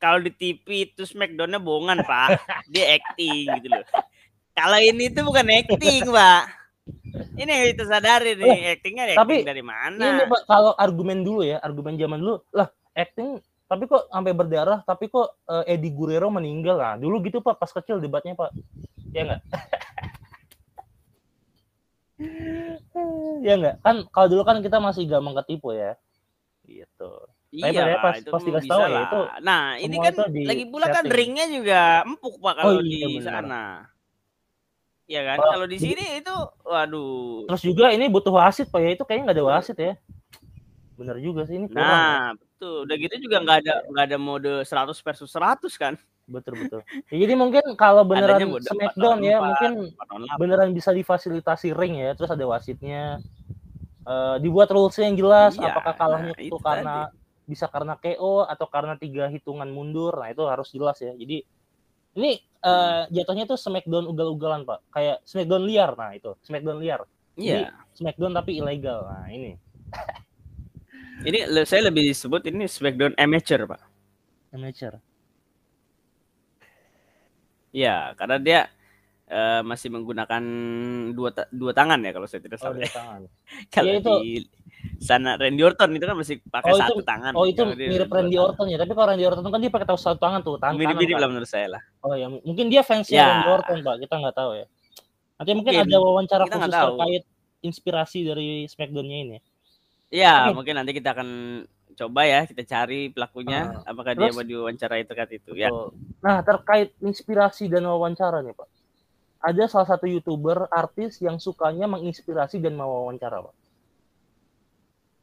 Kalau 0.00 0.18
di 0.18 0.32
TV 0.32 0.88
itu 0.88 1.04
Smackdown-nya 1.04 1.60
bohongan, 1.60 2.00
Pak. 2.02 2.40
Dia 2.72 2.96
acting 2.96 3.52
gitu 3.60 3.68
loh. 3.68 3.84
Kalau 4.56 4.78
ini 4.80 5.12
tuh 5.12 5.22
bukan 5.28 5.46
acting, 5.46 6.08
Pak. 6.08 6.42
Ini 7.36 7.46
yang 7.46 7.64
kita 7.76 7.84
sadari 7.86 8.34
nih, 8.34 8.50
eh, 8.50 8.74
actingnya 8.74 9.04
acting 9.14 9.20
tapi, 9.20 9.36
dari 9.46 9.62
mana? 9.62 10.02
Ini 10.02 10.24
Pak, 10.26 10.48
kalau 10.48 10.72
argumen 10.74 11.22
dulu 11.22 11.46
ya, 11.46 11.62
argumen 11.62 11.94
zaman 11.94 12.18
dulu, 12.18 12.42
lah 12.50 12.66
acting 12.96 13.38
tapi 13.72 13.88
kok 13.88 14.04
sampai 14.12 14.36
berdarah, 14.36 14.84
tapi 14.84 15.08
kok 15.08 15.32
uh, 15.48 15.64
Eddie 15.64 15.96
Guerrero 15.96 16.28
meninggal 16.28 16.76
lah. 16.76 17.00
Dulu 17.00 17.24
gitu 17.24 17.40
Pak, 17.40 17.56
pas 17.56 17.72
kecil 17.72 18.04
debatnya 18.04 18.36
Pak. 18.36 18.52
Ya 19.16 19.24
enggak? 19.24 19.40
ya 23.42 23.54
enggak 23.58 23.76
kan 23.82 24.06
kalau 24.14 24.26
dulu 24.30 24.42
kan 24.46 24.62
kita 24.62 24.78
masih 24.78 25.04
gampang 25.10 25.36
ketipu 25.42 25.74
ya 25.74 25.98
gitu 26.64 27.12
Iya, 27.52 27.84
ya, 27.84 28.00
pas, 28.00 28.16
itu 28.16 28.32
pas 28.32 28.40
dikasih 28.40 28.64
tahu 28.72 28.80
ya 28.88 29.00
itu. 29.04 29.20
Nah, 29.44 29.76
ini 29.76 30.00
kan 30.00 30.16
lagi 30.24 30.64
pula 30.72 30.88
kan 30.88 31.04
ringnya 31.04 31.44
juga 31.52 32.00
empuk 32.00 32.40
Pak 32.40 32.54
kalau 32.56 32.80
oh, 32.80 32.80
iya, 32.80 33.04
di 33.04 33.20
benar. 33.20 33.44
sana. 33.44 33.64
Iya 35.04 35.20
kan? 35.28 35.36
Oh, 35.36 35.48
kalau 35.52 35.66
di 35.68 35.76
sini 35.76 36.04
itu 36.16 36.32
waduh. 36.64 37.44
Terus 37.52 37.62
juga 37.68 37.92
ini 37.92 38.08
butuh 38.08 38.32
wasit 38.32 38.72
Pak 38.72 38.80
ya. 38.80 38.96
Itu 38.96 39.04
kayaknya 39.04 39.24
nggak 39.28 39.36
ada 39.36 39.48
wasit 39.52 39.76
ya. 39.76 40.00
Bener 40.96 41.20
juga 41.20 41.44
sih 41.44 41.60
ini. 41.60 41.68
Kurang, 41.68 41.84
nah, 41.84 42.32
ya. 42.32 42.40
betul. 42.40 42.76
Udah 42.88 42.96
gitu 42.96 43.14
juga 43.20 43.36
nggak 43.44 43.58
ada 43.68 43.74
nggak 43.84 44.04
ada 44.08 44.16
mode 44.16 44.52
100 44.64 45.04
versus 45.04 45.28
100 45.28 45.76
kan 45.76 45.94
betul 46.32 46.54
betul. 46.56 46.80
Ya, 47.12 47.16
jadi 47.28 47.34
mungkin 47.36 47.64
kalau 47.76 48.02
beneran 48.08 48.40
Smackdown 48.64 49.20
ya, 49.20 49.38
mungkin 49.38 49.92
beneran 50.40 50.72
bisa 50.72 50.90
difasilitasi 50.90 51.76
ring 51.76 52.00
ya, 52.00 52.16
terus 52.16 52.32
ada 52.32 52.44
wasitnya. 52.48 53.20
Uh, 54.02 54.34
dibuat 54.42 54.66
rules 54.74 54.98
yang 54.98 55.14
jelas, 55.14 55.54
iya, 55.54 55.70
apakah 55.70 55.94
kalahnya 55.94 56.34
nah, 56.34 56.42
itu, 56.42 56.58
karena 56.58 57.06
tadi. 57.06 57.46
bisa 57.46 57.70
karena 57.70 57.94
KO 57.94 58.42
atau 58.50 58.66
karena 58.66 58.98
tiga 58.98 59.30
hitungan 59.30 59.70
mundur. 59.70 60.18
Nah, 60.18 60.26
itu 60.26 60.42
harus 60.42 60.74
jelas 60.74 60.98
ya. 60.98 61.14
Jadi 61.14 61.46
ini 62.18 62.42
uh, 62.66 63.06
jatuhnya 63.14 63.46
tuh 63.46 63.54
Smackdown 63.54 64.10
ugal-ugalan, 64.10 64.66
Pak. 64.66 64.90
Kayak 64.90 65.22
Smackdown 65.22 65.62
liar. 65.62 65.94
Nah, 65.94 66.18
itu 66.18 66.34
Smackdown 66.42 66.82
liar. 66.82 67.06
Iya. 67.38 67.70
Yeah. 67.70 67.70
Smackdown 67.94 68.34
tapi 68.34 68.58
ilegal. 68.58 69.06
Nah, 69.06 69.30
ini. 69.30 69.54
ini 71.22 71.38
saya 71.62 71.86
lebih 71.86 72.02
disebut 72.02 72.42
ini 72.50 72.66
Smackdown 72.66 73.14
amateur, 73.14 73.70
Pak. 73.70 73.80
Amateur. 74.50 74.98
Iya, 77.72 78.12
karena 78.20 78.36
dia 78.36 78.60
uh, 79.32 79.60
masih 79.64 79.88
menggunakan 79.88 80.42
dua 81.16 81.32
dua 81.48 81.72
tangan 81.72 81.98
ya 82.04 82.12
kalau 82.12 82.28
saya 82.28 82.44
tidak 82.44 82.60
salah. 82.60 82.76
Oh, 82.76 82.80
dua 82.84 82.92
tangan. 82.92 83.20
kalau 83.74 83.92
ya, 83.92 83.98
itu... 83.98 84.14
di 84.20 84.34
sana 85.00 85.40
Randy 85.40 85.62
Orton 85.64 85.90
itu 85.96 86.04
kan 86.04 86.16
masih 86.18 86.36
pakai 86.44 86.72
oh, 86.74 86.78
satu 86.78 87.00
tangan. 87.00 87.32
Oh, 87.32 87.48
itu 87.48 87.64
mirip 87.64 88.12
Randy 88.12 88.36
Orton 88.36 88.66
ya. 88.68 88.76
Tapi 88.76 88.92
kalau 88.92 89.08
Randy 89.08 89.24
Orton 89.24 89.42
kan 89.48 89.60
dia 89.60 89.72
pakai 89.72 89.86
tahu 89.88 89.98
satu 89.98 90.18
tangan 90.20 90.40
tuh, 90.44 90.60
tangan. 90.60 90.76
Mirip-mirip 90.76 91.16
lah 91.16 91.28
menurut 91.32 91.48
saya 91.48 91.80
lah. 91.80 91.82
Oh 92.04 92.12
ya, 92.12 92.28
mungkin 92.28 92.68
dia 92.68 92.84
fans 92.84 93.08
ya. 93.08 93.40
Randy 93.40 93.50
Orton, 93.50 93.76
Pak. 93.80 93.94
Kita 94.04 94.14
nggak 94.20 94.36
tahu 94.36 94.50
ya. 94.60 94.66
Nanti 95.40 95.50
mungkin, 95.56 95.72
mungkin 95.74 95.90
ada 95.90 95.98
wawancara 95.98 96.44
khusus 96.46 96.70
terkait 96.70 97.24
inspirasi 97.62 98.18
dari 98.26 98.48
Smackdown-nya 98.68 99.18
ini. 99.26 99.38
Iya, 100.12 100.52
mungkin 100.52 100.76
nanti 100.76 100.92
kita 100.92 101.16
akan 101.16 101.28
coba 101.94 102.24
ya 102.24 102.44
kita 102.48 102.62
cari 102.64 103.12
pelakunya 103.12 103.70
uh, 103.84 103.90
apakah 103.90 104.12
terus, 104.16 104.32
dia 104.32 104.36
mau 104.36 104.44
diwawancara 104.44 104.96
itu 104.98 105.12
kan 105.12 105.28
itu 105.30 105.52
ya. 105.56 105.68
Nah, 106.22 106.40
terkait 106.40 106.96
inspirasi 107.02 107.68
dan 107.68 107.86
wawancara 107.86 108.40
nih, 108.40 108.54
Pak. 108.56 108.68
Ada 109.42 109.66
salah 109.66 109.88
satu 109.90 110.06
YouTuber 110.06 110.70
artis 110.70 111.18
yang 111.18 111.42
sukanya 111.42 111.90
menginspirasi 111.90 112.62
dan 112.62 112.78
mewawancara, 112.78 113.42
Pak. 113.42 113.54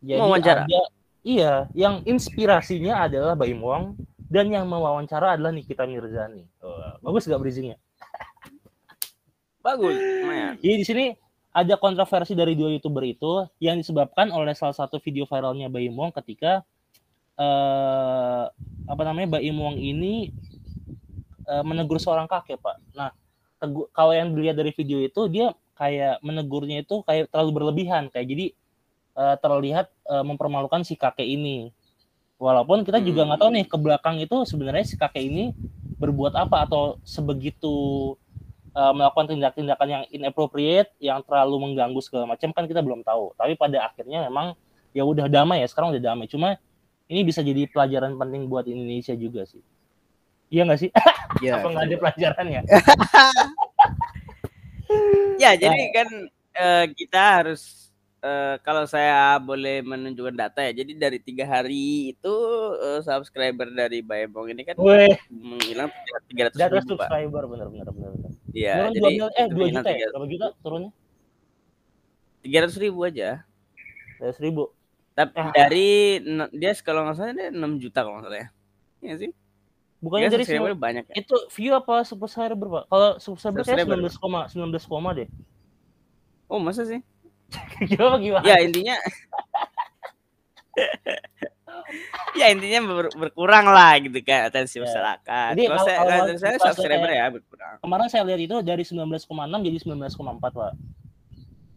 Jadi 0.04 0.20
wawancara. 0.20 0.64
Ada, 0.68 0.82
iya, 1.24 1.54
yang 1.76 2.04
inspirasinya 2.04 3.04
adalah 3.08 3.36
Baim 3.36 3.60
Wong 3.64 3.96
dan 4.30 4.52
yang 4.52 4.68
mewawancara 4.70 5.40
adalah 5.40 5.56
Nikita 5.56 5.88
Mirzani. 5.88 6.46
Oh, 6.62 7.00
bagus 7.04 7.26
gak 7.26 7.42
bridgingnya? 7.42 7.80
Bagus. 9.60 9.98
Jadi 10.60 10.76
di 10.80 10.86
sini 10.88 11.06
ada 11.50 11.76
kontroversi 11.82 12.38
dari 12.38 12.54
dua 12.54 12.70
youtuber 12.70 13.02
itu 13.06 13.46
yang 13.58 13.82
disebabkan 13.82 14.30
oleh 14.30 14.54
salah 14.54 14.76
satu 14.76 15.02
video 15.02 15.26
viralnya 15.26 15.66
Baim 15.66 15.98
Wong 15.98 16.14
ketika 16.14 16.62
uh, 17.40 18.46
apa 18.86 19.02
namanya 19.02 19.38
Baim 19.38 19.58
Wong 19.58 19.82
ini 19.82 20.30
uh, 21.50 21.66
menegur 21.66 21.98
seorang 21.98 22.30
kakek 22.30 22.62
pak. 22.62 22.78
Nah 22.94 23.10
tegu, 23.58 23.90
kalau 23.90 24.14
yang 24.14 24.30
dilihat 24.38 24.62
dari 24.62 24.70
video 24.78 25.02
itu 25.02 25.26
dia 25.26 25.58
kayak 25.74 26.22
menegurnya 26.22 26.86
itu 26.86 27.02
kayak 27.08 27.34
terlalu 27.34 27.52
berlebihan 27.64 28.14
kayak 28.14 28.28
jadi 28.30 28.46
uh, 29.18 29.36
terlihat 29.42 29.90
uh, 30.06 30.22
mempermalukan 30.22 30.86
si 30.86 30.94
kakek 30.94 31.26
ini. 31.26 31.74
Walaupun 32.40 32.88
kita 32.88 33.04
juga 33.04 33.28
nggak 33.28 33.40
tahu 33.42 33.52
nih 33.52 33.66
ke 33.68 33.78
belakang 33.82 34.16
itu 34.22 34.38
sebenarnya 34.48 34.86
si 34.88 34.96
kakek 34.96 35.26
ini 35.28 35.52
berbuat 36.00 36.32
apa 36.40 36.64
atau 36.64 36.96
sebegitu 37.04 38.16
uh, 38.74 38.94
melakukan 38.94 39.32
tindak-tindakan 39.34 39.88
yang 39.88 40.04
inappropriate, 40.14 40.92
yang 41.02 41.22
terlalu 41.26 41.70
mengganggu 41.70 42.00
segala 42.04 42.30
macam 42.30 42.50
kan 42.54 42.66
kita 42.66 42.82
belum 42.84 43.02
tahu. 43.06 43.34
Tapi 43.38 43.56
pada 43.58 43.90
akhirnya 43.90 44.26
memang 44.28 44.54
ya 44.94 45.06
udah 45.06 45.30
damai 45.30 45.62
ya, 45.64 45.68
sekarang 45.70 45.94
udah 45.96 46.04
damai. 46.04 46.26
Cuma 46.30 46.58
ini 47.10 47.26
bisa 47.26 47.42
jadi 47.42 47.66
pelajaran 47.70 48.14
penting 48.18 48.46
buat 48.46 48.70
Indonesia 48.70 49.14
juga 49.18 49.46
sih. 49.46 49.62
Iya 50.50 50.66
nggak 50.66 50.80
sih? 50.82 50.92
Ya, 51.46 51.62
Apa 51.62 51.70
nggak 51.70 51.86
ada 51.86 51.98
pelajarannya? 52.02 52.62
ya, 55.38 55.54
jadi 55.62 55.84
kan 55.94 56.10
uh, 56.58 56.86
kita 56.90 57.22
harus 57.22 57.89
Uh, 58.20 58.60
kalau 58.68 58.84
saya 58.84 59.40
boleh 59.40 59.80
menunjukkan 59.80 60.36
data 60.36 60.60
ya, 60.60 60.84
jadi 60.84 60.92
dari 60.92 61.24
tiga 61.24 61.48
hari 61.48 62.12
itu 62.12 62.36
uh, 62.76 63.00
subscriber 63.00 63.72
dari 63.72 64.04
Bayebong 64.04 64.52
ini 64.52 64.68
kan 64.68 64.76
Weh. 64.76 65.16
menghilang 65.32 65.88
tiga 66.28 66.52
ratus 66.52 66.60
ribu 66.60 67.00
subscriber 67.00 67.44
benar-benar 67.48 67.88
benar. 67.96 68.12
Iya, 68.52 68.92
jadi 68.92 69.24
eh 69.40 69.48
dua 69.48 69.68
juta 69.72 69.90
ya, 69.96 70.08
berapa 70.12 70.28
juta 70.28 70.46
turunnya? 70.60 70.92
Tiga 72.44 72.58
ratus 72.68 72.76
ribu 72.76 73.00
aja. 73.08 73.40
Tiga 74.20 74.24
ratus 74.28 74.42
ribu. 74.44 74.64
Tapi 75.16 75.40
ah. 75.40 75.52
dari 75.56 76.20
dia 76.52 76.72
kalau 76.84 77.08
nggak 77.08 77.16
salah 77.16 77.32
dia 77.32 77.48
enam 77.56 77.80
juta 77.80 78.04
kalau 78.04 78.20
nggak 78.20 78.28
salah 78.28 78.40
ya. 78.44 78.48
Iya 79.00 79.16
sih. 79.16 79.32
Bukannya 80.04 80.28
Ya, 80.28 80.32
dari 80.32 80.44
subscriber 80.44 80.76
sembilan- 80.76 80.84
banyak 80.84 81.04
ya. 81.08 81.16
itu 81.24 81.36
view 81.56 81.72
apa 81.72 82.04
subscriber 82.04 82.68
pak? 82.68 82.84
Kalau 82.92 83.10
subscriber 83.20 83.64
kayak 83.64 83.88
Subscriber. 83.88 84.12
19 84.12 84.20
koma 84.20 84.42
19 84.52 84.92
koma 84.92 85.10
deh. 85.16 85.28
Oh, 86.52 86.60
masa 86.60 86.84
sih? 86.84 87.00
gimana 87.90 88.18
gimana? 88.18 88.46
Ya, 88.46 88.56
intinya 88.60 88.96
Ya 92.38 92.54
intinya 92.54 92.80
ber- 92.86 93.16
berkurang 93.18 93.66
lah 93.68 93.98
gitu 94.00 94.16
kan 94.22 94.48
atensi 94.48 94.78
Ya. 94.78 94.86
masyarakat. 94.86 95.50
Jadi 95.58 95.64
Kalau 95.66 95.84
saya, 95.84 95.98
kalau 95.98 96.38
saya 96.38 96.58
subscriber 96.62 97.10
ya 97.10 97.26
berkurang. 97.28 97.76
Kemarin 97.82 98.08
saya 98.08 98.24
lihat 98.24 98.40
itu 98.40 98.56
dari 98.62 98.84
19,6 98.86 99.28
jadi 99.66 99.78
19,4 99.82 100.54
pak. 100.54 100.74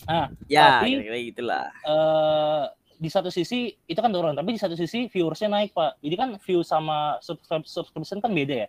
Nah, 0.03 0.27
Ya, 0.47 0.79
Tapi- 0.79 0.99
kira-kira 0.99 1.19
gitulah. 1.25 1.67
eh 1.83 2.65
di 3.03 3.11
satu 3.11 3.35
sisi 3.35 3.75
itu 3.83 3.99
kan 3.99 4.15
turun, 4.15 4.31
tapi 4.33 4.55
di 4.55 4.61
satu 4.61 4.79
sisi 4.79 5.11
viewersnya 5.11 5.51
naik 5.51 5.75
pak. 5.75 5.99
Jadi 5.99 6.15
kan 6.15 6.29
view 6.39 6.63
sama 6.63 7.19
subscribe 7.19 7.67
subscription 7.67 8.23
kan 8.23 8.31
beda 8.31 8.55
ya. 8.55 8.69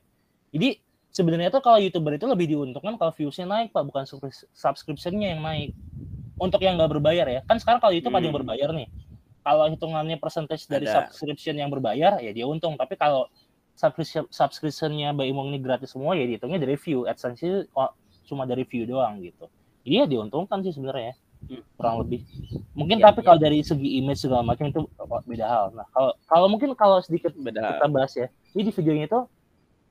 Jadi 0.50 0.82
sebenarnya 1.10 1.52
tuh 1.52 1.62
kalau 1.62 1.78
youtuber 1.78 2.16
itu 2.16 2.26
lebih 2.26 2.50
diuntungkan 2.50 2.98
kalau 2.98 3.14
viewsnya 3.14 3.46
naik 3.46 3.70
pak, 3.70 3.84
bukan 3.84 4.08
subscri- 4.08 4.50
subscriptionnya 4.50 5.38
yang 5.38 5.42
naik. 5.42 5.78
Untuk 6.34 6.60
yang 6.60 6.76
nggak 6.76 6.92
berbayar 6.92 7.26
ya, 7.26 7.40
kan 7.46 7.58
sekarang 7.58 7.78
kalau 7.78 7.94
YouTube 7.94 8.12
ada 8.12 8.22
yang 8.22 8.34
Hmm. 8.34 8.42
berbayar 8.42 8.70
nih. 8.74 8.88
Kalau 9.44 9.66
hitungannya 9.68 10.18
percentage 10.18 10.66
dari 10.66 10.88
Ada. 10.88 11.12
subscription 11.12 11.56
yang 11.56 11.68
berbayar 11.68 12.18
ya 12.18 12.32
dia 12.32 12.46
untung. 12.46 12.74
Tapi 12.74 12.96
kalau 12.96 13.28
subscription 13.76 14.24
subscriptionnya 14.30 15.12
Mbak 15.12 15.28
Imong 15.28 15.48
ini 15.52 15.60
gratis 15.60 15.92
semua 15.92 16.16
ya 16.16 16.24
dihitungnya 16.24 16.58
dari 16.58 16.74
view. 16.74 17.04
AdSense 17.04 17.68
oh, 17.72 17.92
cuma 18.24 18.44
dari 18.44 18.64
view 18.64 18.86
doang 18.86 19.20
gitu. 19.20 19.46
Jadi 19.84 19.96
ya 20.00 20.06
diuntungkan 20.08 20.64
sih 20.64 20.72
sebenarnya 20.72 21.12
ya 21.12 21.16
Hmm. 21.44 21.60
kurang 21.76 21.96
lebih. 22.00 22.24
Mungkin 22.72 22.98
Iya, 22.98 23.06
tapi 23.06 23.20
iya. 23.20 23.26
kalau 23.28 23.36
dari 23.38 23.60
segi 23.60 23.90
image 24.00 24.24
segala 24.24 24.48
macam 24.48 24.64
itu 24.64 24.80
beda 25.28 25.44
hal. 25.44 25.66
Nah 25.76 25.84
kalau 25.92 26.16
kalau 26.24 26.48
mungkin 26.48 26.72
kalau 26.72 27.04
sedikit 27.04 27.36
Beda. 27.36 27.76
kita 27.76 27.88
bahas 27.92 28.16
ya, 28.16 28.32
ini 28.56 28.64
di 28.64 28.72
videonya 28.72 29.12
itu 29.12 29.20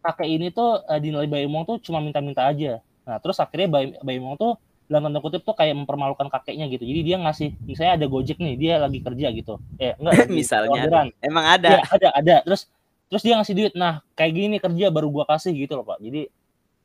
kakek 0.01 0.29
ini 0.33 0.49
tuh 0.49 0.81
eh, 0.83 0.97
dinilai 0.97 1.29
Mbak 1.29 1.43
Imong 1.45 1.65
tuh 1.69 1.77
cuma 1.79 2.01
minta-minta 2.01 2.49
aja. 2.49 2.81
Nah 3.05 3.21
terus 3.21 3.37
akhirnya 3.37 3.69
Mbak 3.69 4.01
Mbak 4.01 4.15
Imong 4.17 4.35
tuh 4.41 4.57
dalam 4.93 5.09
tanda 5.09 5.25
kutip 5.25 5.41
tuh 5.41 5.57
kayak 5.57 5.73
mempermalukan 5.73 6.29
kakeknya 6.29 6.69
gitu. 6.69 6.85
Jadi 6.85 7.01
dia 7.01 7.17
ngasih, 7.17 7.57
misalnya 7.65 7.93
ada 7.97 8.07
Gojek 8.13 8.37
nih, 8.37 8.55
dia 8.61 8.75
lagi 8.77 9.01
kerja 9.01 9.33
gitu. 9.33 9.57
Eh 9.81 9.97
enggak, 9.97 10.29
Misalnya. 10.39 10.85
orderan. 10.85 11.09
Emang 11.25 11.49
ada. 11.49 11.81
Iya, 11.81 11.83
ada, 11.89 12.09
ada. 12.13 12.37
Terus 12.45 12.69
terus 13.09 13.23
dia 13.25 13.35
ngasih 13.41 13.55
duit. 13.57 13.73
Nah, 13.73 14.05
kayak 14.13 14.33
gini 14.37 14.57
kerja 14.61 14.93
baru 14.93 15.09
gua 15.09 15.25
kasih 15.25 15.57
gitu 15.57 15.81
loh, 15.81 15.89
Pak. 15.89 16.05
Jadi 16.05 16.29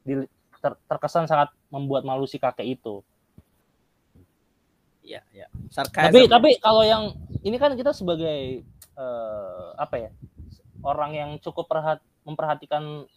di- 0.08 0.32
ter- 0.64 0.80
terkesan 0.88 1.28
sangat 1.28 1.52
membuat 1.68 2.08
malu 2.08 2.24
si 2.24 2.40
kakek 2.40 2.80
itu. 2.80 3.04
Iya, 5.04 5.24
iya. 5.32 5.48
Sarkasm. 5.72 6.12
Tapi 6.12 6.20
tapi 6.28 6.50
kalau 6.60 6.84
yang 6.84 7.16
ini 7.44 7.56
kan 7.56 7.76
kita 7.76 7.92
sebagai 7.96 8.64
eh, 8.96 9.68
apa 9.76 9.96
ya? 10.08 10.10
Orang 10.84 11.12
yang 11.16 11.36
cukup 11.40 11.68
perhat 11.68 12.00
memperhatikan 12.28 13.08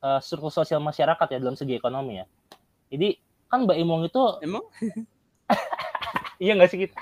eh, 0.00 0.20
struktur 0.20 0.52
sosial 0.52 0.80
masyarakat 0.84 1.26
ya 1.32 1.38
dalam 1.40 1.56
segi 1.56 1.76
ekonomi 1.76 2.20
ya. 2.20 2.26
Jadi 2.92 3.16
kan 3.46 3.64
Mbak 3.64 3.78
Imong 3.78 4.02
itu 4.06 4.22
Emang? 4.42 4.64
iya 6.42 6.52
nggak 6.58 6.70
sih 6.70 6.78
kita? 6.86 6.98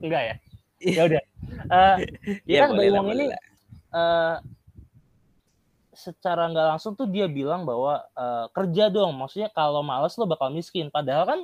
Enggak 0.00 0.22
ya? 0.22 0.34
Iya. 0.80 0.94
Ya 0.96 1.02
udah. 1.08 1.22
Eh, 1.66 1.96
Iya, 2.46 2.58
kan 2.68 2.68
Mbak 2.76 2.86
Imong 2.88 3.08
ini 3.14 3.24
eh 3.96 4.36
secara 5.96 6.52
nggak 6.52 6.76
langsung 6.76 6.92
tuh 6.92 7.08
dia 7.08 7.24
bilang 7.24 7.64
bahwa 7.64 8.04
eh, 8.12 8.46
kerja 8.52 8.92
dong, 8.92 9.16
maksudnya 9.16 9.48
kalau 9.50 9.80
malas 9.80 10.14
lo 10.20 10.28
bakal 10.28 10.52
miskin. 10.52 10.92
Padahal 10.92 11.24
kan 11.24 11.40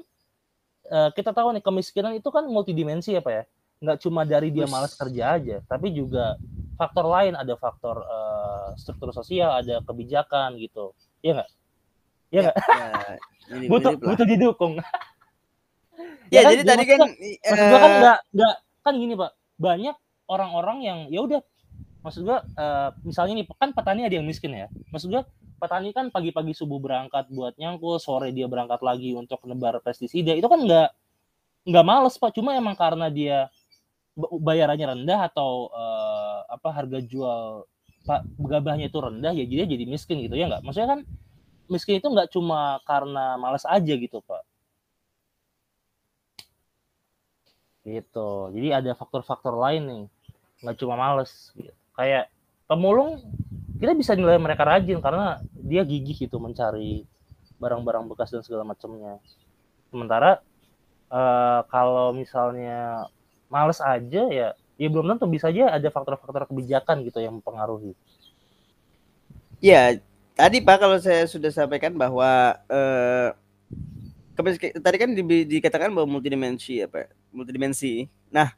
eh, 0.93 1.11
kita 1.17 1.33
tahu 1.33 1.57
nih 1.57 1.65
kemiskinan 1.65 2.13
itu 2.13 2.29
kan 2.29 2.45
multidimensi 2.45 3.17
ya 3.17 3.25
pak 3.25 3.33
ya, 3.33 3.45
nggak 3.81 3.99
cuma 4.05 4.29
dari 4.29 4.53
dia 4.53 4.69
malas 4.69 4.93
kerja 4.93 5.41
aja, 5.41 5.57
tapi 5.65 5.91
juga 5.97 6.37
faktor 6.77 7.09
lain, 7.09 7.33
ada 7.33 7.57
faktor 7.57 8.05
eh, 8.05 8.69
struktur 8.77 9.11
sosial, 9.17 9.57
ada 9.57 9.81
kebijakan 9.83 10.61
gitu, 10.61 10.93
ya 11.25 11.41
nggak? 11.41 11.51
Ya 12.33 12.41
nggak? 12.49 12.57
Ya, 12.57 13.57
ini 13.61 13.67
butuh 13.69 13.93
lah. 13.93 14.01
butuh 14.01 14.27
didukung. 14.27 14.73
Ya, 16.33 16.41
kan? 16.43 16.51
jadi 16.57 16.63
Ya, 16.65 16.69
tadi 16.73 16.85
kan 16.89 17.01
maksud 17.13 17.67
gua 17.69 17.79
kan 17.79 17.91
eh, 17.93 17.99
nggak 18.01 18.19
nggak 18.33 18.55
kan 18.83 18.95
gini 18.97 19.15
pak, 19.15 19.31
banyak 19.61 19.97
orang-orang 20.33 20.79
yang 20.81 20.99
ya 21.13 21.21
udah 21.21 21.41
maksud 22.01 22.25
gua 22.25 22.41
eh, 22.43 22.89
misalnya 23.05 23.35
nih 23.37 23.47
kan 23.53 23.71
petani 23.77 24.09
ada 24.09 24.17
yang 24.17 24.27
miskin 24.27 24.57
ya 24.57 24.67
maksud 24.91 25.13
gua 25.13 25.29
petani 25.61 25.95
kan 25.95 26.11
pagi-pagi 26.11 26.57
subuh 26.57 26.83
berangkat 26.83 27.31
buat 27.31 27.55
nyangkul 27.55 28.01
sore 28.03 28.35
dia 28.35 28.51
berangkat 28.51 28.83
lagi 28.83 29.15
untuk 29.15 29.39
nebar 29.47 29.79
pestisida 29.79 30.35
itu 30.35 30.49
kan 30.51 30.59
nggak 30.65 30.89
nggak 31.69 31.85
males 31.87 32.19
pak 32.19 32.35
cuma 32.35 32.59
emang 32.59 32.75
karena 32.75 33.07
dia 33.07 33.47
bayarannya 34.19 34.99
rendah 34.99 35.31
atau 35.31 35.71
eh, 35.71 36.39
apa 36.51 36.69
harga 36.75 36.99
jual 36.99 37.69
pak 38.03 38.27
gabahnya 38.43 38.91
itu 38.91 38.99
rendah 38.99 39.31
ya 39.31 39.47
jadi 39.47 39.63
dia 39.63 39.79
jadi 39.79 39.85
miskin 39.87 40.19
gitu 40.27 40.35
ya 40.35 40.51
nggak 40.51 40.67
maksudnya 40.67 40.99
kan 40.99 41.01
miskin 41.71 41.99
itu 41.99 42.09
nggak 42.09 42.31
cuma 42.33 42.81
karena 42.87 43.37
males 43.39 43.67
aja 43.67 43.95
gitu 43.95 44.19
pak. 44.23 44.43
Gitu. 47.83 48.31
Jadi 48.55 48.69
ada 48.71 48.91
faktor-faktor 48.95 49.59
lain 49.59 49.83
nih. 49.87 50.05
Nggak 50.63 50.77
cuma 50.79 50.95
males 50.95 51.51
gitu. 51.59 51.75
kayak 51.93 52.33
pemulung 52.65 53.21
kita 53.77 53.93
bisa 53.93 54.17
nilai 54.17 54.41
mereka 54.41 54.65
rajin 54.65 54.97
karena 55.05 55.45
dia 55.53 55.85
gigih 55.85 56.25
gitu 56.25 56.41
mencari 56.41 57.05
barang-barang 57.61 58.09
bekas 58.09 58.31
dan 58.33 58.43
segala 58.47 58.63
macamnya. 58.63 59.19
Sementara 59.91 60.41
eh, 61.11 61.61
kalau 61.69 62.15
misalnya 62.15 63.11
males 63.53 63.83
aja 63.83 64.23
ya 64.31 64.49
ya 64.81 64.89
belum 64.89 65.15
tentu. 65.15 65.27
Bisa 65.31 65.51
aja 65.51 65.75
ada 65.79 65.89
faktor-faktor 65.91 66.49
kebijakan 66.51 67.07
gitu 67.07 67.19
yang 67.23 67.39
mempengaruhi. 67.43 67.95
Ya, 69.63 69.95
tadi 70.43 70.59
Pak 70.59 70.77
kalau 70.83 70.99
saya 70.99 71.23
sudah 71.31 71.55
sampaikan 71.55 71.95
bahwa 71.95 72.59
eh 72.67 73.31
tadi 74.83 74.97
kan 74.99 75.11
di- 75.15 75.47
dikatakan 75.47 75.95
bahwa 75.95 76.19
multidimensi 76.19 76.83
apa? 76.83 77.07
Multidimensi. 77.31 78.11
Nah, 78.35 78.51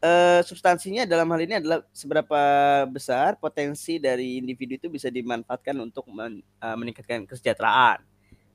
eh 0.00 0.40
substansinya 0.48 1.04
dalam 1.04 1.28
hal 1.28 1.40
ini 1.44 1.54
adalah 1.60 1.84
seberapa 1.92 2.40
besar 2.88 3.36
potensi 3.36 4.00
dari 4.00 4.40
individu 4.40 4.80
itu 4.80 4.88
bisa 4.88 5.12
dimanfaatkan 5.12 5.76
untuk 5.76 6.08
men- 6.08 6.40
eh, 6.40 6.76
meningkatkan 6.80 7.28
kesejahteraan. 7.28 8.00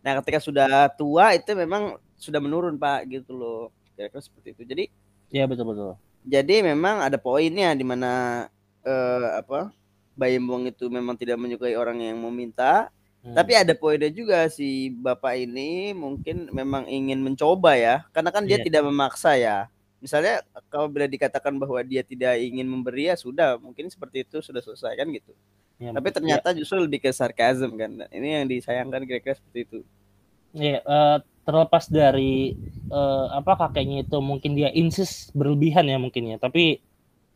Nah, 0.02 0.12
ketika 0.22 0.40
sudah 0.42 0.90
tua 0.98 1.38
itu 1.38 1.54
memang 1.54 2.02
sudah 2.18 2.42
menurun, 2.42 2.78
Pak, 2.82 3.10
gitu 3.14 3.34
loh. 3.38 3.62
Kira-kira 3.94 4.22
seperti 4.22 4.58
itu. 4.58 4.64
Jadi 4.66 4.84
ya 5.34 5.46
betul 5.50 5.66
betul 5.74 5.94
jadi 6.26 6.66
memang 6.66 7.06
ada 7.06 7.22
poinnya 7.22 7.70
di 7.78 7.86
mana 7.86 8.46
eh 8.82 9.30
apa? 9.42 9.70
Bayembong 10.16 10.68
itu 10.68 10.88
memang 10.88 11.16
tidak 11.16 11.36
menyukai 11.38 11.76
orang 11.76 12.00
yang 12.00 12.18
meminta, 12.20 12.88
Hmm. 13.26 13.34
tapi 13.34 13.58
ada 13.58 13.74
poinnya 13.74 14.08
juga 14.08 14.46
si 14.48 14.94
bapak 14.94 15.34
ini 15.34 15.98
mungkin 15.98 16.46
memang 16.54 16.86
ingin 16.86 17.18
mencoba 17.26 17.74
ya, 17.74 18.06
karena 18.14 18.30
kan 18.30 18.46
dia 18.46 18.62
Iya. 18.62 18.66
tidak 18.70 18.86
memaksa 18.86 19.34
ya. 19.34 19.66
Misalnya 19.98 20.46
kalau 20.70 20.86
bila 20.86 21.10
dikatakan 21.10 21.58
bahwa 21.58 21.82
dia 21.82 22.06
tidak 22.06 22.38
ingin 22.38 22.70
memberi 22.70 23.10
ya 23.10 23.18
sudah, 23.18 23.58
mungkin 23.58 23.90
seperti 23.90 24.22
itu 24.30 24.46
sudah 24.46 24.62
selesai 24.62 24.94
kan 24.94 25.10
gitu. 25.10 25.34
Ya, 25.82 25.90
Tapi 25.90 26.08
betul. 26.08 26.22
ternyata 26.22 26.54
justru 26.54 26.78
lebih 26.78 27.02
ke 27.02 27.10
sarkasm 27.10 27.74
kan. 27.74 28.06
Ini 28.14 28.28
yang 28.40 28.46
disayangkan 28.46 29.02
kira-kira 29.04 29.34
seperti 29.36 29.60
itu. 29.66 29.80
Iya, 30.54 30.86
eh, 30.86 31.18
terlepas 31.44 31.90
dari 31.90 32.54
eh, 32.86 33.26
apa 33.34 33.58
kakeknya 33.58 34.06
itu 34.06 34.22
mungkin 34.22 34.54
dia 34.54 34.70
insist 34.70 35.34
berlebihan 35.34 35.90
ya 35.90 35.98
mungkin 35.98 36.30
ya, 36.30 36.38
tapi 36.38 36.78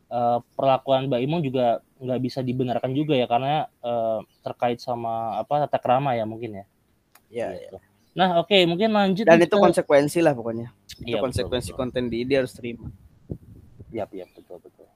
eh, 0.05 0.37
perlakuan 0.53 1.09
Mbak 1.09 1.21
Imong 1.25 1.41
juga 1.41 1.81
nggak 1.99 2.19
bisa 2.23 2.39
dibenarkan 2.39 2.95
juga 2.95 3.13
ya 3.13 3.27
karena 3.27 3.67
eh, 3.83 4.19
terkait 4.41 4.79
sama 4.79 5.35
apa 5.39 5.67
tata 5.67 5.79
krama 5.79 6.15
ya 6.15 6.23
mungkin 6.23 6.63
ya. 6.63 6.65
Ya, 7.29 7.47
Gitu. 7.53 7.77
Nah 8.17 8.41
oke 8.41 8.57
mungkin 8.65 8.89
lanjut 8.89 9.27
Dan 9.27 9.37
nih 9.37 9.47
itu 9.47 9.55
konsekuensi 9.59 10.19
lah 10.23 10.33
pokoknya. 10.33 10.73
Itu 10.99 11.05
Iya, 11.05 11.19
betul, 11.19 11.23
konsekuensi 11.29 11.71
betul. 11.71 11.79
konten 11.79 12.03
di 12.09 12.25
dia 12.25 12.41
harus 12.41 12.55
terima. 12.55 12.89
Iya, 13.93 14.07
iya 14.09 14.25
betul 14.31 14.57
betul. 14.63 14.87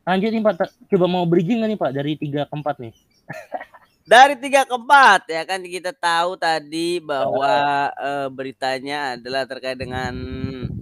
Lanjut 0.00 0.30
nih 0.32 0.42
Pak, 0.42 0.54
coba 0.90 1.06
mau 1.06 1.24
bridging 1.28 1.62
nggak 1.62 1.70
nih 1.70 1.78
Pak 1.78 1.90
dari 1.94 2.12
tiga 2.18 2.42
ke 2.48 2.54
empat 2.56 2.76
nih? 2.82 2.92
Dari 4.10 4.34
tiga 4.42 4.66
ke 4.66 4.74
empat 4.74 5.30
ya 5.30 5.46
kan 5.46 5.62
kita 5.62 5.94
tahu 5.94 6.34
tadi 6.34 6.98
bahwa 6.98 7.94
eh, 7.94 8.26
beritanya 8.34 9.14
adalah 9.14 9.46
terkait 9.46 9.78
dengan 9.78 10.10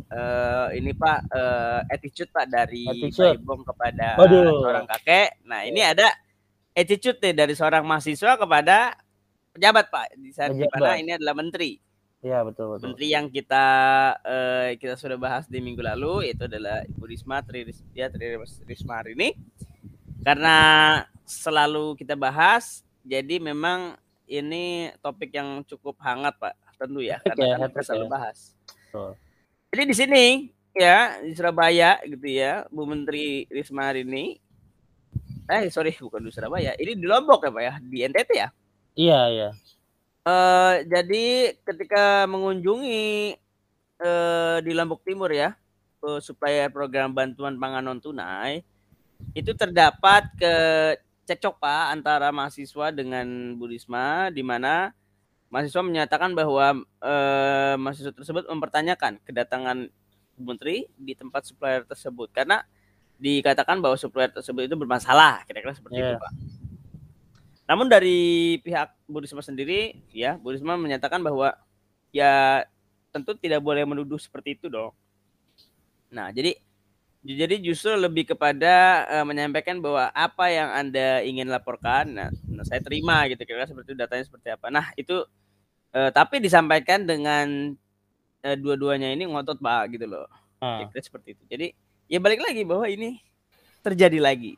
eh, 0.08 0.66
ini 0.80 0.96
Pak 0.96 1.28
eh, 1.28 1.80
attitude 1.92 2.32
Pak 2.32 2.48
dari 2.48 2.88
Attitude. 2.88 3.36
Baibong 3.36 3.68
kepada 3.68 4.16
Waduh. 4.16 4.64
seorang 4.64 4.88
kakek. 4.88 5.44
Nah 5.44 5.60
ini 5.68 5.84
ada 5.84 6.08
attitude 6.72 7.20
nih 7.20 7.36
dari 7.36 7.52
seorang 7.52 7.84
mahasiswa 7.84 8.40
kepada 8.40 8.96
pejabat 9.52 9.92
Pak 9.92 10.06
di 10.16 10.32
saat 10.32 10.56
di 10.56 10.64
mana 10.64 10.96
ini 10.96 11.12
adalah 11.20 11.36
menteri. 11.36 11.76
Iya 12.24 12.48
betul 12.48 12.80
betul. 12.80 12.96
Menteri 12.96 13.06
yang 13.12 13.28
kita 13.28 13.66
eh, 14.24 14.68
kita 14.80 14.96
sudah 14.96 15.20
bahas 15.20 15.44
di 15.44 15.60
minggu 15.60 15.84
lalu 15.84 16.32
itu 16.32 16.48
adalah 16.48 16.80
Ibu 16.80 17.04
Risma 17.04 17.44
Tri 17.44 17.68
Ris- 17.68 17.84
ya, 17.92 18.08
Tri 18.08 18.40
Risma 18.64 19.04
hari 19.04 19.12
ini. 19.20 19.36
Karena 20.24 20.56
selalu 21.28 21.92
kita 21.92 22.16
bahas, 22.16 22.88
jadi 23.08 23.40
memang 23.40 23.96
ini 24.28 24.92
topik 25.00 25.32
yang 25.32 25.64
cukup 25.64 25.96
hangat 26.04 26.36
Pak, 26.36 26.54
tentu 26.76 27.00
ya, 27.00 27.16
karena 27.24 27.44
ya, 27.44 27.56
kan 27.56 27.68
kita 27.72 27.82
selalu 27.82 28.06
ya. 28.06 28.12
bahas. 28.12 28.38
Betul. 28.68 29.10
Jadi 29.72 29.82
di 29.88 29.94
sini 29.96 30.24
ya 30.76 31.16
di 31.24 31.32
Surabaya 31.32 31.96
gitu 32.04 32.28
ya, 32.28 32.68
Bu 32.68 32.84
Menteri 32.84 33.48
Risma 33.48 33.88
hari 33.88 34.04
ini 34.04 34.36
eh 35.48 35.72
sorry 35.72 35.96
bukan 35.96 36.28
di 36.28 36.30
Surabaya, 36.30 36.76
ini 36.76 36.92
di 36.92 37.06
Lombok 37.08 37.48
ya 37.48 37.50
Pak 37.50 37.62
ya, 37.64 37.74
di 37.80 37.98
NTT 38.04 38.30
ya? 38.36 38.48
Iya, 38.92 39.20
iya. 39.32 39.50
Eh 40.28 40.74
jadi 40.84 41.24
ketika 41.64 42.28
mengunjungi 42.28 43.32
eh 43.98 44.56
di 44.60 44.72
Lombok 44.76 45.00
Timur 45.08 45.32
ya, 45.32 45.56
eh, 46.04 46.20
supaya 46.20 46.68
program 46.68 47.16
bantuan 47.16 47.56
pangan 47.56 47.88
non 47.88 47.98
tunai 47.98 48.60
itu 49.34 49.50
terdapat 49.56 50.30
ke 50.38 50.54
cekcok 51.28 51.60
Pak 51.60 51.84
antara 51.92 52.32
mahasiswa 52.32 52.88
dengan 52.88 53.52
Bu 53.60 53.68
Risma 53.68 54.32
di 54.32 54.40
mana 54.40 54.96
mahasiswa 55.52 55.84
menyatakan 55.84 56.32
bahwa 56.32 56.72
eh, 57.04 57.74
mahasiswa 57.76 58.16
tersebut 58.16 58.48
mempertanyakan 58.48 59.20
kedatangan 59.28 59.92
menteri 60.40 60.88
di 60.96 61.12
tempat 61.12 61.44
supplier 61.44 61.84
tersebut 61.84 62.32
karena 62.32 62.64
dikatakan 63.20 63.82
bahwa 63.84 63.98
supplier 64.00 64.32
tersebut 64.32 64.70
itu 64.70 64.76
bermasalah 64.78 65.44
kira-kira 65.44 65.74
seperti 65.76 66.00
itu 66.00 66.14
Iya. 66.16 66.22
Pak. 66.22 66.32
Namun 67.68 67.86
dari 67.92 68.56
pihak 68.64 68.96
Bu 69.04 69.20
Risma 69.20 69.44
sendiri 69.44 70.00
ya 70.08 70.40
Bu 70.40 70.56
Risma 70.56 70.80
menyatakan 70.80 71.20
bahwa 71.20 71.52
ya 72.08 72.64
tentu 73.12 73.36
tidak 73.36 73.60
boleh 73.60 73.84
menuduh 73.84 74.16
seperti 74.16 74.56
itu 74.56 74.72
dong. 74.72 74.96
Nah, 76.08 76.32
jadi 76.32 76.56
jadi 77.24 77.59
justru 77.59 77.92
lebih 77.94 78.31
kepada 78.31 79.04
eh, 79.11 79.24
menyampaikan 79.26 79.83
bahwa 79.83 80.09
apa 80.14 80.48
yang 80.48 80.70
Anda 80.70 81.20
ingin 81.22 81.50
laporkan, 81.50 82.07
nah, 82.14 82.31
nah, 82.46 82.64
saya 82.64 82.78
terima 82.78 83.26
gitu 83.26 83.42
kira-kira 83.42 83.66
seperti 83.66 83.98
datanya 83.98 84.24
seperti 84.24 84.48
apa. 84.54 84.70
Nah, 84.70 84.87
itu 84.94 85.26
eh, 85.92 86.11
tapi 86.14 86.38
disampaikan 86.38 87.02
dengan 87.04 87.74
eh, 88.40 88.57
dua-duanya 88.57 89.11
ini 89.11 89.26
ngotot 89.26 89.59
Pak 89.59 89.98
gitu 89.98 90.07
loh. 90.07 90.26
Nah, 90.62 90.87
Kira-kira 90.87 91.02
seperti 91.02 91.28
itu. 91.35 91.42
Jadi 91.50 91.66
ya 92.07 92.18
balik 92.22 92.40
lagi 92.40 92.62
bahwa 92.62 92.87
ini 92.87 93.18
terjadi 93.83 94.18
lagi. 94.18 94.54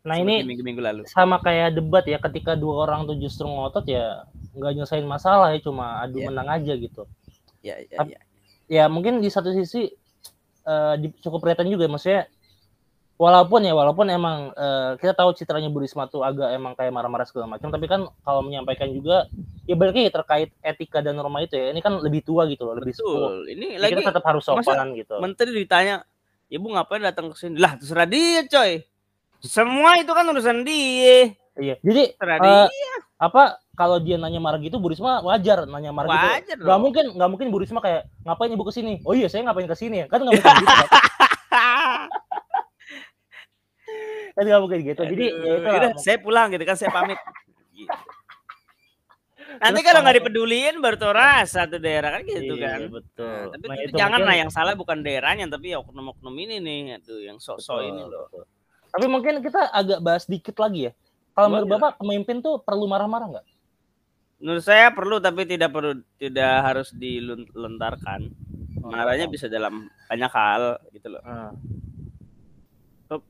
nah 0.00 0.16
seperti 0.16 0.32
ini 0.32 0.48
minggu-minggu 0.48 0.80
lalu. 0.80 1.02
sama 1.04 1.36
kayak 1.44 1.76
debat 1.76 2.00
ya 2.08 2.16
ketika 2.16 2.56
dua 2.56 2.88
orang 2.88 3.04
tuh 3.04 3.20
justru 3.20 3.44
ngotot 3.44 3.84
ya 3.84 4.24
nggak 4.56 4.72
nyelesain 4.72 5.04
masalah 5.04 5.52
ya 5.52 5.60
cuma 5.60 6.00
adu 6.00 6.24
Iya. 6.24 6.26
menang 6.32 6.48
aja 6.48 6.72
gitu. 6.72 7.04
Ya, 7.60 7.76
ya, 7.84 7.98
Tap- 8.00 8.08
ya. 8.08 8.20
Ya 8.70 8.84
mungkin 8.88 9.20
di 9.20 9.28
satu 9.28 9.52
sisi 9.52 9.92
eh, 10.70 10.94
di- 11.00 11.16
cukup 11.18 11.42
kelihatan 11.42 11.66
juga 11.66 11.84
maksudnya 11.86 12.30
walaupun 13.16 13.60
ya 13.60 13.74
walaupun 13.74 14.06
emang 14.08 14.48
eh, 14.50 14.90
kita 14.96 15.12
tahu 15.12 15.34
citranya 15.34 15.68
Bu 15.68 15.82
Risma 15.82 16.06
tuh 16.06 16.22
agak 16.22 16.50
emang 16.50 16.72
kayak 16.72 16.88
marah-marah 16.88 17.26
segala 17.26 17.50
macam 17.50 17.68
tapi 17.68 17.84
kan 17.84 18.06
kalau 18.22 18.40
menyampaikan 18.40 18.88
juga 18.88 19.28
ya 19.64 19.74
balik 19.74 19.92
lagi 19.92 20.08
terkait 20.10 20.48
etika 20.62 20.98
dan 20.98 21.14
norma 21.14 21.40
itu 21.40 21.52
ya 21.52 21.68
ini 21.68 21.78
kan 21.78 21.98
lebih 21.98 22.22
tua 22.22 22.46
gitu 22.46 22.64
loh 22.64 22.74
lebih 22.74 22.94
sepuh 22.94 23.12
Betul. 23.12 23.36
Ini 23.50 23.66
Ya, 23.70 23.78
lagi 23.78 23.92
kita 23.94 24.08
tetap 24.08 24.24
harus 24.24 24.42
sopan 24.42 24.88
gitu 24.94 25.18
menteri 25.18 25.50
ditanya, 25.52 26.00
"Ibu 26.48 26.66
ngapain 26.70 27.02
datang 27.02 27.28
ke 27.28 27.36
sini?" 27.36 27.54
Lah, 27.56 27.76
terserah 27.76 28.08
dia, 28.08 28.40
coy. 28.46 28.82
Semua 29.38 29.96
itu 29.96 30.10
kan 30.10 30.24
urusan 30.24 30.64
dia. 30.64 31.32
iya 31.56 31.76
jadi 31.78 32.16
Terserah 32.16 32.38
dia. 32.40 32.64
apa 33.18 33.42
kalau 33.80 33.96
dia 33.96 34.20
nanya 34.20 34.36
marah 34.36 34.60
gitu 34.60 34.76
Bu 34.76 34.92
Risma 34.92 35.24
wajar 35.24 35.64
nanya 35.64 35.88
marah 35.88 36.12
gitu 36.12 36.28
Wajar 36.36 36.56
dong. 36.60 36.80
mungkin 36.84 37.04
nggak 37.16 37.30
mungkin 37.32 37.46
Bu 37.48 37.64
Risma 37.64 37.80
kayak 37.80 38.12
ngapain 38.28 38.52
ibu 38.52 38.64
ke 38.68 38.72
sini 38.76 39.00
oh 39.08 39.16
iya 39.16 39.32
saya 39.32 39.40
ngapain 39.48 39.64
ke 39.64 39.72
sini 39.72 40.04
ya 40.04 40.06
kan 40.12 40.20
nggak 40.20 40.36
mungkin 40.36 40.52
gitu 40.60 40.76
kan 44.36 44.42
nggak 44.44 44.60
mungkin 44.60 44.80
gitu 44.84 45.02
jadi 45.08 45.24
ya 45.24 45.32
Aduh, 45.32 45.56
itu 45.56 45.68
yaudah, 45.72 45.90
saya 45.96 46.16
pulang 46.20 46.52
gitu 46.52 46.62
kan, 46.62 46.76
saya 46.78 46.92
pamit. 46.92 47.18
Gitu. 47.74 47.90
Nanti 49.58 49.80
kalau 49.82 50.00
nggak 50.06 50.16
dipeduliin 50.22 50.78
baru 50.78 50.96
tuh 50.96 51.10
rasa 51.10 51.66
tuh 51.66 51.82
daerah 51.82 52.14
kan 52.14 52.22
gitu 52.22 52.54
Iya, 52.54 52.78
kan. 52.78 52.80
betul 52.86 53.26
Nah, 53.26 53.58
tapi 53.58 53.66
Nah, 53.66 53.76
itu 53.82 53.92
jangan 53.98 54.20
lah 54.22 54.34
yang 54.38 54.50
salah 54.52 54.78
bukan 54.78 55.02
daerahnya 55.02 55.50
tapi 55.50 55.74
ya 55.74 55.82
oknum-oknum 55.82 56.32
ini 56.38 56.62
nih 56.62 57.02
tuh 57.02 57.18
yang 57.18 57.42
sok-sok 57.42 57.82
ini 57.82 58.02
loh. 58.06 58.30
betul. 58.30 58.44
Tapi 58.90 59.06
mungkin 59.10 59.34
kita 59.42 59.70
agak 59.70 59.98
bahas 60.00 60.24
dikit 60.30 60.54
lagi 60.56 60.90
ya. 60.90 60.92
Kalau 61.34 61.46
menurut 61.50 61.68
Bapak 61.70 61.98
pemimpin 61.98 62.38
tuh 62.38 62.62
perlu 62.62 62.86
marah-marah 62.86 63.26
nggak? 63.38 63.46
Menurut 64.40 64.64
saya 64.64 64.88
perlu 64.88 65.20
tapi 65.20 65.44
tidak 65.44 65.68
perlu 65.70 66.00
tidak 66.16 66.54
harus 66.64 66.88
dilontarkan. 66.90 68.32
Oh, 68.80 68.88
Marahnya 68.88 69.28
bisa 69.28 69.46
dalam 69.46 69.86
banyak 70.08 70.32
hal 70.32 70.62
gitu 70.90 71.12
loh. 71.12 71.20
Nah, 71.20 71.52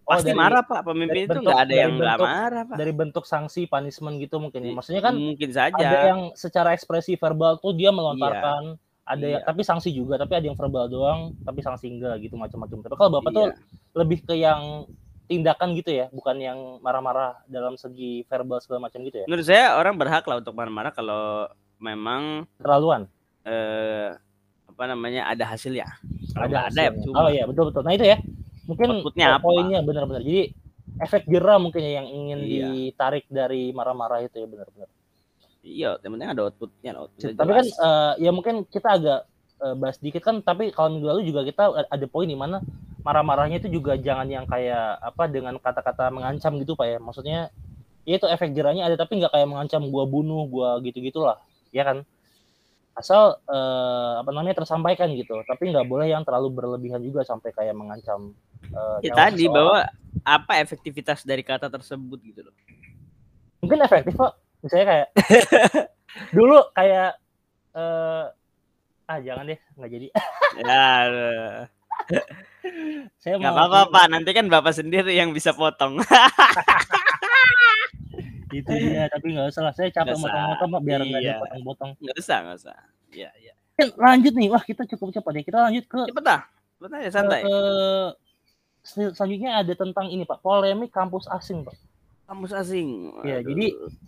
Pasti 0.05 0.29
dari- 0.29 0.37
marah 0.37 0.61
Pak, 0.61 0.85
pemimpin 0.85 1.25
itu 1.25 1.39
nggak 1.41 1.61
ada 1.65 1.73
yang 1.75 1.97
nggak 1.97 2.19
marah 2.21 2.63
Pak. 2.69 2.77
dari 2.77 2.93
bentuk 2.93 3.25
sanksi 3.25 3.65
punishment 3.65 4.21
gitu 4.21 4.37
mungkin 4.37 4.61
ya. 4.61 4.77
Maksudnya 4.77 5.01
kan 5.01 5.17
mungkin 5.17 5.51
saja. 5.51 5.73
ada 5.81 5.99
yang 6.07 6.21
secara 6.37 6.77
ekspresi 6.77 7.17
verbal 7.17 7.57
tuh 7.57 7.73
dia 7.73 7.89
melontarkan, 7.89 8.77
ada 9.03 9.25
yang 9.25 9.41
Iya. 9.41 9.49
tapi 9.49 9.65
sanksi 9.65 9.91
juga, 9.91 10.21
tapi 10.21 10.37
ada 10.37 10.47
yang 10.47 10.55
verbal 10.55 10.85
doang, 10.85 11.33
tapi 11.41 11.65
sanksi 11.65 11.89
enggak 11.89 12.21
gitu 12.21 12.37
macam-macam. 12.37 12.77
Tapi 12.85 12.95
kalau 12.95 13.11
Bapak 13.11 13.31
tuh 13.33 13.47
Iya. 13.49 13.57
lebih 13.97 14.19
ke 14.21 14.35
yang 14.37 14.85
tindakan 15.31 15.79
gitu 15.79 15.95
ya, 15.95 16.11
bukan 16.11 16.37
yang 16.37 16.59
marah-marah 16.83 17.39
dalam 17.47 17.79
segi 17.79 18.27
verbal 18.27 18.59
segala 18.59 18.91
macam 18.91 18.99
gitu 19.01 19.23
ya. 19.23 19.27
Menurut 19.31 19.47
saya 19.47 19.79
orang 19.79 19.95
berhak 19.95 20.27
lah 20.27 20.43
untuk 20.43 20.53
marah-marah 20.53 20.91
kalau 20.91 21.47
memang 21.79 22.51
Terlaluan. 22.59 23.07
eh, 23.43 24.11
apa 24.67 24.83
namanya 24.87 25.31
ada 25.31 25.47
hasilnya. 25.47 25.87
Kalau 26.35 26.51
ada 26.51 26.67
ada 26.67 26.81
ya 26.83 26.91
hasilnya. 26.91 27.05
cuma. 27.07 27.15
Oh 27.17 27.29
iya 27.31 27.45
betul 27.47 27.71
betul. 27.71 27.83
Nah 27.87 27.95
itu 27.95 28.05
ya 28.05 28.19
mungkin 28.67 28.89
Outputnya 28.99 29.27
apa? 29.39 29.43
poinnya 29.43 29.79
benar-benar. 29.81 30.21
Jadi 30.21 30.51
efek 30.99 31.23
jerah 31.25 31.57
mungkin 31.57 31.81
ya 31.81 31.93
yang 32.03 32.09
ingin 32.09 32.39
Iya. 32.41 32.67
ditarik 32.67 33.25
dari 33.31 33.71
marah-marah 33.71 34.21
itu 34.21 34.35
ya 34.35 34.47
benar-benar. 34.47 34.89
Iya, 35.61 35.91
yang 36.01 36.11
penting 36.17 36.29
ada 36.29 36.43
outputnya. 36.43 36.91
outputnya 36.97 37.37
Tapi 37.37 37.53
kan 37.55 37.67
eh, 37.67 38.13
ya 38.19 38.31
mungkin 38.33 38.55
kita 38.67 38.89
agak 38.91 39.21
eh, 39.61 39.75
bahas 39.77 39.97
dikit 39.97 40.21
kan. 40.21 40.41
Tapi 40.41 40.73
kalau 40.73 40.91
minggu 40.91 41.07
lalu 41.07 41.23
juga 41.23 41.45
kita 41.45 41.63
ada 41.87 42.07
poin 42.07 42.25
di 42.25 42.35
mana 42.35 42.59
marah-marahnya 43.01 43.63
itu 43.63 43.69
juga 43.81 43.97
jangan 43.97 44.29
yang 44.29 44.45
kayak 44.45 45.01
apa 45.01 45.25
dengan 45.29 45.57
kata-kata 45.57 46.13
mengancam 46.13 46.57
gitu 46.61 46.77
pak 46.77 46.87
ya. 46.87 46.99
Maksudnya 47.01 47.41
ya 48.09 48.15
itu 48.17 48.27
efek 48.27 48.51
jerahnya 48.57 48.89
ada 48.89 48.97
tapi 48.97 49.21
nggak 49.21 49.33
kayak 49.33 49.49
mengancam 49.49 49.87
gua 49.93 50.09
bunuh 50.09 50.49
gua 50.49 50.81
gitu-gitulah 50.81 51.39
ya 51.71 51.85
kan 51.85 52.03
asal 52.99 53.39
eh, 53.49 54.13
apa 54.21 54.29
namanya 54.35 54.61
tersampaikan 54.61 55.15
gitu 55.15 55.41
tapi 55.47 55.71
nggak 55.71 55.87
boleh 55.87 56.11
yang 56.11 56.27
terlalu 56.27 56.53
berlebihan 56.53 57.01
juga 57.01 57.25
sampai 57.25 57.55
kayak 57.55 57.77
mengancam 57.77 58.35
eh, 58.67 59.09
ya 59.09 59.15
tadi 59.15 59.47
seseorang. 59.47 59.55
bahwa 59.55 59.79
apa 60.27 60.53
efektivitas 60.61 61.25
dari 61.25 61.47
kata 61.47 61.71
tersebut 61.71 62.19
gitu 62.21 62.41
loh. 62.45 62.55
mungkin 63.63 63.79
efektif 63.85 64.17
kok 64.17 64.35
misalnya 64.65 64.87
kayak 64.89 65.09
dulu 66.37 66.59
kayak 66.75 67.11
eh 67.71 68.25
ah 69.11 69.19
jangan 69.23 69.45
deh 69.47 69.59
nggak 69.79 69.91
jadi 69.91 70.07
ya. 70.59 72.41
Saya 73.17 73.35
nggak 73.37 73.51
apa-apa 73.51 73.81
Pak. 73.89 74.05
Nanti 74.09 74.31
kan 74.31 74.47
Bapak 74.47 74.73
sendiri 74.73 75.13
yang 75.13 75.31
bisa 75.31 75.53
potong. 75.53 75.99
itu 78.51 78.67
dia 78.67 79.07
tapi 79.07 79.31
nggak 79.31 79.47
usah 79.49 79.63
lah 79.63 79.71
saya 79.71 79.89
capek 79.89 80.19
motong-motong 80.19 80.69
Pak, 80.71 80.81
biar 80.83 81.01
nggak 81.01 81.21
ada 81.21 81.27
Iya. 81.29 81.37
potong-potong 81.39 81.91
nggak 81.97 82.17
usah, 82.17 82.37
nggak 82.43 82.57
usah. 82.59 82.77
Iya, 83.09 83.31
iya. 83.39 83.53
Oke, 83.73 83.85
lanjut 83.97 84.35
nih 84.35 84.49
wah 84.49 84.61
kita 84.61 84.83
cukup 84.87 85.09
cepat 85.13 85.33
ya 85.33 85.43
kita 85.45 85.59
lanjut 85.63 85.85
ke 85.87 86.01
Cepet 86.05 86.25
dah. 86.25 86.41
Cepet 86.77 86.91
aja 86.93 87.11
santai. 87.13 87.41
ke 87.41 87.55
sel- 88.83 89.13
selanjutnya 89.13 89.51
ada 89.57 89.73
tentang 89.73 90.07
ini 90.09 90.25
pak 90.25 90.41
polemik 90.41 90.91
kampus 90.91 91.27
asing 91.29 91.63
pak 91.63 91.77
Kampus 92.25 92.55
asing. 92.55 93.11
Ya, 93.23 93.39
Aduh. 93.39 93.51
jadi, 93.51 93.67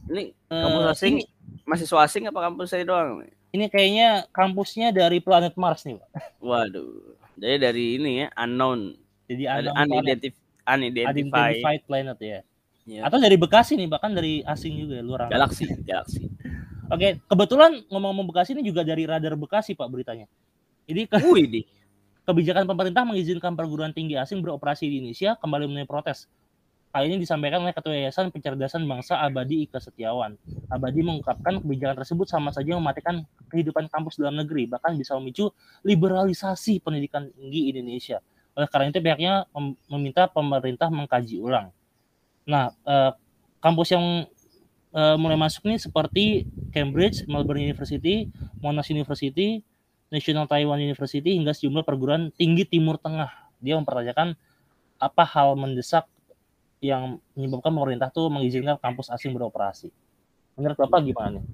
ini 0.09 0.23
Eh, 0.47 0.59
kampus 0.59 0.85
asing 0.93 1.15
ini, 1.19 1.27
mahasiswa 1.65 1.99
asing 2.01 2.23
apa 2.25 2.39
kampus 2.41 2.69
saya 2.69 2.83
doang? 2.83 3.23
ini 3.49 3.69
kayaknya 3.69 4.25
kampusnya 4.31 4.89
dari 4.91 5.19
planet 5.19 5.55
Mars 5.55 5.83
nih 5.83 5.99
pak 5.99 6.09
Waduh. 6.39 7.15
Jadi 7.43 7.57
dari 7.59 7.85
ini 7.99 8.23
ya 8.23 8.27
unknown, 8.39 8.95
jadi 9.27 9.45
ada 9.51 9.71
unknown 9.75 10.07
planet, 10.07 10.31
unidentified, 10.63 11.27
unidentified 11.27 11.83
planet 11.91 12.19
ya 12.23 12.41
ya. 12.87 13.01
atau 13.03 13.19
dari 13.19 13.35
Bekasi 13.35 13.75
nih 13.75 13.91
bahkan 13.91 14.15
dari 14.15 14.47
asing 14.47 14.79
juga 14.79 14.95
ya, 14.99 15.03
luar 15.03 15.27
angkasa. 15.27 15.35
galaksi, 15.35 15.65
galaksi. 15.83 16.23
Oke, 16.87 17.19
kebetulan 17.27 17.83
ngomong-ngomong 17.91 18.31
Bekasi 18.31 18.55
ini 18.55 18.63
juga 18.63 18.87
dari 18.87 19.03
radar 19.09 19.35
Bekasi 19.35 19.75
Pak 19.75 19.89
beritanya. 19.91 20.31
Jadi 20.87 21.11
ke- 21.11 21.19
Wih, 21.19 21.67
kebijakan 22.31 22.63
pemerintah 22.69 23.03
mengizinkan 23.03 23.59
perguruan 23.59 23.91
tinggi 23.91 24.15
asing 24.15 24.39
beroperasi 24.39 24.87
di 24.87 25.03
Indonesia 25.03 25.35
kembali 25.35 25.67
menuai 25.67 25.89
protes. 25.91 26.31
Hal 26.93 27.09
ini 27.09 27.25
disampaikan 27.25 27.65
oleh 27.65 27.73
Ketua 27.73 27.97
Yayasan 27.97 28.29
Pencerdasan 28.29 28.85
Bangsa 28.85 29.17
Abadi 29.17 29.65
Ika 29.65 29.81
Setiawan. 29.81 30.37
Abadi 30.69 31.01
mengungkapkan 31.01 31.65
kebijakan 31.65 32.05
tersebut 32.05 32.29
sama 32.29 32.53
saja 32.53 32.77
mematikan 32.77 33.25
kehidupan 33.49 33.89
kampus 33.89 34.21
dalam 34.21 34.37
negeri, 34.37 34.69
bahkan 34.69 34.93
bisa 35.01 35.17
memicu 35.17 35.49
liberalisasi 35.89 36.85
pendidikan 36.85 37.33
tinggi 37.33 37.73
Indonesia. 37.73 38.21
Oleh 38.53 38.69
karena 38.69 38.93
itu 38.93 39.01
pihaknya 39.01 39.49
mem- 39.57 39.81
meminta 39.89 40.29
pemerintah 40.29 40.93
mengkaji 40.93 41.41
ulang. 41.41 41.73
Nah, 42.45 42.77
eh, 42.85 43.17
kampus 43.65 43.97
yang 43.97 44.29
eh, 44.93 45.17
mulai 45.17 45.41
masuk 45.41 45.65
nih 45.65 45.81
seperti 45.81 46.45
Cambridge, 46.77 47.25
Melbourne 47.25 47.65
University, 47.65 48.29
Monash 48.61 48.93
University, 48.93 49.65
National 50.13 50.45
Taiwan 50.45 50.77
University 50.77 51.41
hingga 51.41 51.57
sejumlah 51.57 51.89
perguruan 51.89 52.29
tinggi 52.37 52.69
Timur 52.69 53.01
Tengah. 53.01 53.33
Dia 53.65 53.81
mempertanyakan 53.81 54.37
apa 55.01 55.25
hal 55.25 55.57
mendesak 55.57 56.05
yang 56.83 57.23
menyebabkan 57.39 57.71
pemerintah 57.71 58.11
tuh 58.11 58.27
mengizinkan 58.27 58.75
kampus 58.83 59.07
asing 59.15 59.31
beroperasi. 59.31 59.95
Menurut 60.59 60.75
Bapak 60.75 61.07
gimana 61.07 61.39
nih? 61.39 61.45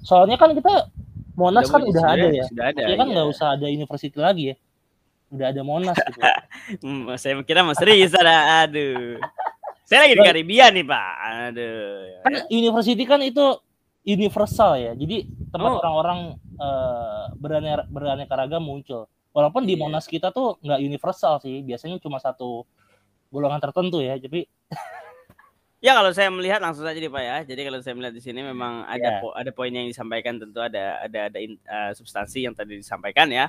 Soalnya 0.00 0.40
kan 0.40 0.56
kita 0.56 0.88
Monas 1.36 1.68
kan 1.68 1.84
udah 1.84 2.04
ada 2.04 2.26
ya. 2.32 2.44
Sudah 2.48 2.72
ada. 2.72 2.82
Ya 2.88 2.96
kan 2.96 3.06
iya. 3.06 3.12
nggak 3.14 3.28
usah 3.28 3.46
ada 3.54 3.66
university 3.68 4.16
lagi 4.16 4.42
ya. 4.50 4.56
Udah 5.30 5.46
ada 5.52 5.60
Monas 5.62 5.96
gitu. 6.00 6.20
Hmm, 6.86 7.10
saya 7.20 7.36
kira 7.44 7.60
mau 7.60 7.76
serius 7.76 8.16
ada. 8.16 8.64
Aduh. 8.64 9.20
Saya 9.84 10.06
lagi 10.06 10.14
di. 10.16 10.22
Karibia 10.22 10.70
nih, 10.72 10.86
Pak. 10.86 11.12
Aduh. 11.52 12.24
kan 12.24 12.34
university 12.48 13.04
kan 13.04 13.20
itu 13.20 13.44
universal 14.04 14.80
ya 14.80 14.92
jadi 14.96 15.28
tempat 15.52 15.70
Oh. 15.76 15.78
orang-orang 15.84 16.18
eh, 16.60 17.24
beraneka 17.36 17.84
beraneka 17.88 18.32
ragam 18.36 18.64
muncul 18.64 19.04
walaupun 19.32 19.68
di 19.68 19.76
Iya. 19.76 19.80
monas 19.86 20.04
kita 20.08 20.32
tuh 20.32 20.56
nggak 20.64 20.80
universal 20.80 21.36
sih 21.40 21.60
biasanya 21.60 22.00
cuma 22.00 22.16
satu 22.16 22.64
golongan 23.30 23.62
tertentu 23.62 24.02
ya 24.02 24.18
jadi 24.18 24.44
Ya 25.80 25.96
kalau 25.96 26.12
saya 26.12 26.28
melihat 26.28 26.60
langsung 26.60 26.84
saja 26.84 27.00
nih 27.00 27.08
Pak 27.08 27.22
ya. 27.24 27.36
Jadi 27.40 27.60
kalau 27.64 27.80
saya 27.80 27.96
melihat 27.96 28.12
di 28.12 28.20
sini 28.20 28.44
memang 28.44 28.84
ada 28.84 29.00
Ya. 29.00 29.20
po- 29.24 29.32
ada 29.32 29.48
poin 29.48 29.72
yang 29.72 29.88
disampaikan 29.88 30.36
tentu 30.36 30.60
ada 30.60 31.00
ada 31.00 31.32
ada 31.32 31.38
in- 31.40 31.56
eh, 31.56 31.92
substansi 31.96 32.44
yang 32.44 32.52
tadi 32.52 32.76
disampaikan 32.76 33.32
ya. 33.32 33.48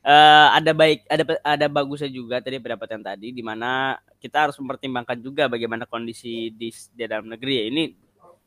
Eh 0.00 0.48
ada 0.56 0.72
baik 0.72 1.04
ada 1.12 1.24
ada 1.44 1.66
bagusnya 1.68 2.08
juga 2.08 2.40
tadi 2.40 2.56
pendapat 2.56 2.88
yang 2.96 3.04
tadi 3.04 3.28
di 3.36 3.44
mana 3.44 4.00
kita 4.16 4.48
harus 4.48 4.56
mempertimbangkan 4.56 5.20
juga 5.20 5.44
bagaimana 5.44 5.84
kondisi 5.84 6.48
di, 6.56 6.72
di 6.72 7.04
dalam 7.04 7.28
negeri 7.28 7.54
ya. 7.60 7.64
Ini 7.68 7.82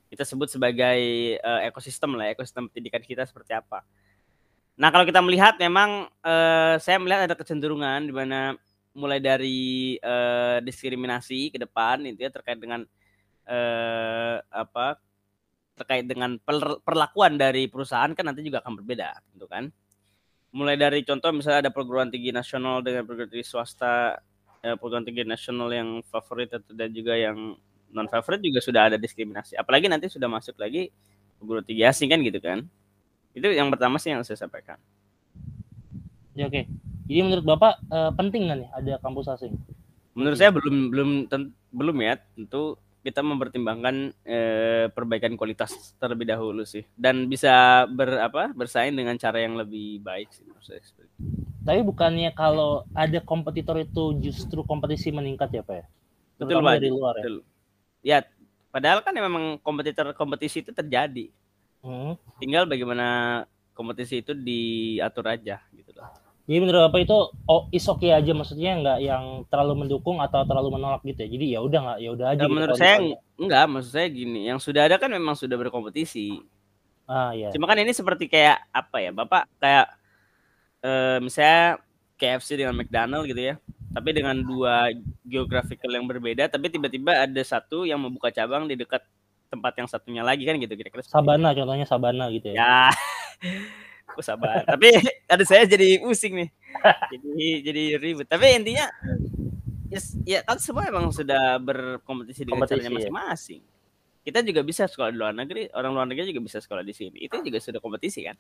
kita 0.10 0.26
sebut 0.26 0.50
sebagai 0.50 1.00
eh, 1.38 1.62
ekosistem 1.70 2.18
lah, 2.18 2.34
ekosistem 2.34 2.74
pendidikan 2.74 3.06
kita 3.06 3.22
seperti 3.30 3.54
apa. 3.54 3.86
Nah, 4.82 4.90
kalau 4.90 5.06
kita 5.06 5.22
melihat 5.22 5.62
memang 5.62 6.10
eh, 6.26 6.76
saya 6.82 6.98
melihat 6.98 7.30
ada 7.30 7.38
kecenderungan 7.38 8.02
di 8.02 8.14
mana 8.18 8.58
mulai 8.97 9.19
dari 9.23 9.95
eh, 9.97 10.58
diskriminasi 10.63 11.54
ke 11.54 11.58
depan 11.62 12.04
itu 12.08 12.27
ya 12.27 12.32
terkait 12.34 12.60
dengan 12.60 12.84
eh 13.47 14.38
apa 14.51 14.97
terkait 15.80 16.06
dengan 16.06 16.38
per- 16.41 16.82
perlakuan 16.86 17.36
dari 17.39 17.65
perusahaan 17.71 18.12
kan 18.13 18.25
nanti 18.30 18.45
juga 18.45 18.62
akan 18.63 18.73
berbeda 18.84 19.10
tentu 19.34 19.47
kan. 19.49 19.71
Mulai 20.51 20.75
dari 20.75 20.99
contoh 21.08 21.32
misalnya 21.32 21.69
ada 21.69 21.71
perguruan 21.71 22.12
tinggi 22.12 22.36
nasional 22.36 22.84
dengan 22.84 23.08
perguruan 23.08 23.32
tinggi 23.32 23.47
swasta 23.47 24.19
eh, 24.63 24.75
perguruan 24.75 25.06
tinggi 25.08 25.23
nasional 25.23 25.71
yang 25.71 26.04
favorit 26.12 26.51
atau 26.51 26.75
dan 26.75 26.91
juga 26.91 27.15
yang 27.15 27.56
non 27.95 28.08
favorit 28.12 28.43
juga 28.43 28.60
sudah 28.60 28.82
ada 28.93 28.97
diskriminasi. 28.99 29.56
Apalagi 29.56 29.88
nanti 29.88 30.12
sudah 30.12 30.27
masuk 30.27 30.60
lagi 30.60 30.91
perguruan 31.39 31.63
tinggi 31.63 31.84
asing 31.88 32.12
kan 32.12 32.19
gitu 32.23 32.39
kan. 32.43 32.60
Itu 33.38 33.47
yang 33.51 33.69
pertama 33.73 33.97
sih 34.01 34.12
yang 34.13 34.23
saya 34.27 34.39
sampaikan. 34.39 34.80
Ya 36.36 36.47
oke 36.47 36.63
jadi 37.12 37.21
menurut 37.28 37.45
bapak 37.45 37.74
eh, 37.91 38.12
penting 38.15 38.41
nggak 38.47 38.58
nih 38.63 38.69
ada 38.71 38.93
kampus 39.04 39.28
asing? 39.36 39.60
Menurut 40.15 40.38
saya 40.39 40.56
belum 40.56 40.88
belum 40.88 41.10
ten- 41.28 41.52
belum 41.76 41.97
ya. 42.00 42.15
Tentu 42.39 42.80
kita 43.04 43.19
mempertimbangkan 43.19 44.15
eh, 44.24 44.88
perbaikan 44.95 45.36
kualitas 45.36 45.91
terlebih 46.00 46.32
dahulu 46.32 46.63
sih. 46.63 46.88
Dan 46.95 47.28
bisa 47.28 47.84
ber 47.91 48.24
apa 48.24 48.56
bersaing 48.56 48.95
dengan 48.95 49.19
cara 49.19 49.43
yang 49.43 49.60
lebih 49.60 50.00
baik 50.00 50.32
sih 50.32 50.47
menurut 50.47 50.63
saya 50.63 50.80
tapi 51.62 51.86
bukannya 51.86 52.34
kalau 52.34 52.89
ada 52.97 53.21
kompetitor 53.21 53.78
itu 53.78 54.17
justru 54.17 54.65
kompetisi 54.65 55.13
meningkat 55.13 55.54
ya 55.54 55.62
pak 55.62 55.76
ya? 55.78 55.86
Betul, 56.41 56.58
Pak. 56.65 56.74
dari 56.82 56.89
luar 56.89 57.13
ya? 57.13 57.21
Betul. 57.21 57.38
ya 58.02 58.17
padahal 58.74 59.00
kan 59.06 59.13
memang 59.13 59.62
kompetitor 59.62 60.10
kompetisi 60.17 60.65
itu 60.65 60.74
terjadi. 60.74 61.30
Hmm. 61.82 62.13
tinggal 62.38 62.69
bagaimana 62.69 63.41
kompetisi 63.74 64.21
itu 64.21 64.38
diatur 64.38 65.26
aja 65.34 65.65
jadi 66.52 66.60
menurut 66.60 66.82
bapak 66.84 67.08
itu 67.08 67.16
oh 67.48 67.72
is 67.72 67.88
oke 67.88 68.04
aja 68.04 68.32
maksudnya 68.36 68.76
nggak 68.76 69.00
yang 69.00 69.24
terlalu 69.48 69.88
mendukung 69.88 70.20
atau 70.20 70.44
terlalu 70.44 70.76
menolak 70.76 71.00
gitu 71.02 71.24
ya 71.24 71.30
jadi 71.32 71.46
ya 71.48 71.60
udah 71.64 71.80
nggak 71.80 71.98
ya 72.04 72.10
udah 72.12 72.28
aja 72.28 72.36
Ya, 72.36 72.44
gitu 72.44 72.52
menurut 72.52 72.76
saya 72.76 72.96
misalnya. 73.00 73.18
enggak 73.40 73.64
maksud 73.72 73.92
saya 73.96 74.08
gini 74.12 74.42
yang 74.46 74.60
sudah 74.60 74.82
ada 74.84 75.00
kan 75.00 75.08
memang 75.08 75.40
sudah 75.40 75.56
berkompetisi 75.56 76.44
ah 77.08 77.32
ya 77.32 77.52
Cuma 77.52 77.64
kan 77.66 77.80
ini 77.80 77.92
seperti 77.92 78.28
kayak 78.28 78.68
apa 78.72 78.98
ya, 79.00 79.12
Bapak 79.12 79.48
kayak 79.60 79.88
eh, 80.82 81.18
misalnya 81.20 81.80
KFC 82.16 82.56
dengan 82.56 82.76
McDonald 82.78 83.26
gitu 83.26 83.42
ya. 83.42 83.56
Tapi 83.92 84.10
dengan 84.12 84.40
dua 84.40 84.88
geographical 85.26 85.92
yang 85.92 86.08
berbeda, 86.08 86.48
tapi 86.48 86.72
tiba-tiba 86.72 87.28
ada 87.28 87.42
satu 87.44 87.84
yang 87.84 88.00
membuka 88.00 88.32
cabang 88.32 88.64
di 88.64 88.80
dekat 88.80 89.04
tempat 89.52 89.76
yang 89.76 89.88
satunya 89.92 90.24
lagi 90.24 90.48
kan 90.48 90.56
gitu 90.56 90.72
kira-kira. 90.72 91.04
Sabana 91.04 91.52
contohnya 91.52 91.84
Sabana 91.84 92.32
gitu 92.32 92.48
itu. 92.52 92.56
ya 92.56 92.64
Ya. 92.64 92.96
Aku 94.12 94.21
sabar. 94.21 94.63
tapi 94.63 94.91
ada 95.34 95.43
saya 95.43 95.63
jadi 95.63 96.00
pusing 96.00 96.36
nih. 96.36 96.50
Jadi 97.12 97.45
jadi 97.63 97.84
ribet. 97.95 98.28
Tapi 98.28 98.45
intinya 98.54 98.86
yes, 99.88 100.15
ya 100.24 100.41
kan 100.41 100.58
semua 100.58 100.84
emang 100.86 101.10
sudah 101.10 101.58
berkompetisi 101.58 102.43
dengan 102.43 102.60
Kompetisi, 102.60 102.80
caranya 102.80 102.89
ya. 102.89 102.95
masing-masing. 103.08 103.62
Kita 104.21 104.39
juga 104.41 104.62
bisa 104.62 104.86
sekolah 104.86 105.10
di 105.10 105.17
luar 105.17 105.34
negeri, 105.34 105.65
orang 105.71 105.91
luar 105.91 106.06
negeri 106.06 106.30
juga 106.30 106.43
bisa 106.43 106.58
sekolah 106.58 106.82
di 106.82 106.93
sini. 106.93 107.17
Itu 107.19 107.39
juga 107.39 107.58
sudah 107.58 107.80
kompetisi 107.80 108.21
kan? 108.21 108.38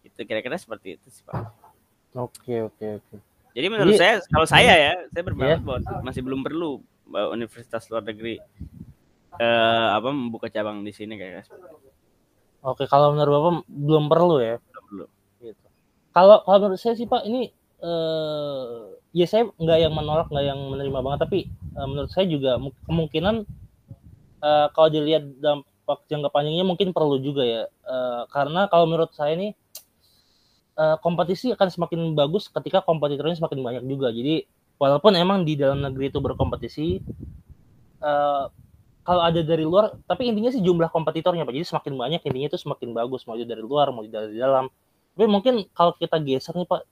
Itu 0.00 0.22
kira-kira 0.22 0.54
seperti 0.54 0.96
itu 0.96 1.08
sih, 1.08 1.24
Pak. 1.24 1.50
oke 2.12 2.54
oke 2.68 2.86
oke 3.00 3.16
Jadi 3.52 3.66
menurut 3.66 3.92
Jadi- 3.92 4.00
saya 4.00 4.14
kalau 4.28 4.44
saya 4.44 4.72
ya, 4.72 4.92
saya 5.08 5.22
berpendapat 5.22 5.58
Iya. 5.58 5.66
bahwa 5.66 5.78
masih 6.02 6.20
belum 6.20 6.40
perlu 6.40 6.70
bahwa 7.04 7.28
universitas 7.32 7.88
luar 7.88 8.00
negeri 8.02 8.36
eh 9.34 9.88
apa 9.90 10.08
membuka 10.08 10.46
cabang 10.46 10.80
di 10.80 10.92
sini 10.92 11.16
kayak 11.16 11.48
oke 12.62 12.84
kalau 12.86 13.14
menurut 13.14 13.32
bapak 13.36 13.52
belum 13.68 14.04
perlu 14.12 14.36
ya 14.42 14.56
belum 14.62 14.84
perlu. 14.88 15.04
gitu. 15.42 15.66
Kalau 16.14 16.36
kalau 16.46 16.58
menurut 16.62 16.80
saya 16.80 16.94
sih 16.98 17.08
Pak 17.08 17.22
ini 17.28 17.50
eh 17.82 18.72
ya 19.12 19.26
saya 19.28 19.42
nggak 19.58 19.78
yang 19.82 19.92
menolak 19.92 20.26
nggak 20.32 20.46
yang 20.46 20.60
menerima 20.72 20.98
banget 21.04 21.20
tapi 21.26 21.38
eh, 21.50 21.86
menurut 21.90 22.10
saya 22.14 22.26
juga 22.30 22.56
mu- 22.62 22.76
kemungkinan 22.86 23.34
eh, 24.42 24.66
kalau 24.74 24.88
dilihat 24.92 25.24
dampak 25.42 25.98
jangka 26.10 26.28
panjangnya 26.32 26.64
mungkin 26.66 26.90
perlu 26.96 27.18
juga 27.20 27.44
ya 27.46 27.64
Eh, 27.92 28.22
karena 28.32 28.70
kalau 28.72 28.86
menurut 28.88 29.12
saya 29.12 29.34
nih 29.36 29.52
eh, 30.78 30.96
kompetisi 31.04 31.52
akan 31.54 31.68
semakin 31.68 32.00
bagus 32.16 32.48
ketika 32.48 32.80
kompetitornya 32.84 33.36
semakin 33.38 33.60
banyak 33.60 33.84
juga 33.88 34.08
jadi 34.12 34.44
walaupun 34.80 35.12
emang 35.14 35.44
di 35.46 35.54
dalam 35.58 35.78
negeri 35.84 36.10
itu 36.10 36.18
berkompetisi 36.22 36.86
eh, 38.02 38.44
kalau 39.02 39.22
ada 39.22 39.42
dari 39.42 39.66
luar 39.66 39.94
tapi 40.06 40.30
intinya 40.30 40.50
sih 40.50 40.62
jumlah 40.62 40.88
kompetitornya 40.90 41.42
Pak 41.42 41.54
jadi 41.54 41.66
semakin 41.66 41.92
banyak 41.98 42.20
intinya 42.22 42.48
itu 42.54 42.58
semakin 42.58 42.94
bagus 42.94 43.26
mau 43.26 43.34
dari 43.34 43.62
luar 43.62 43.90
mau 43.90 44.06
dari 44.06 44.38
dalam 44.38 44.70
tapi 45.12 45.26
mungkin 45.28 45.68
kalau 45.76 45.92
kita 46.00 46.16
geser 46.24 46.56
nih 46.56 46.64
Pak, 46.64 46.82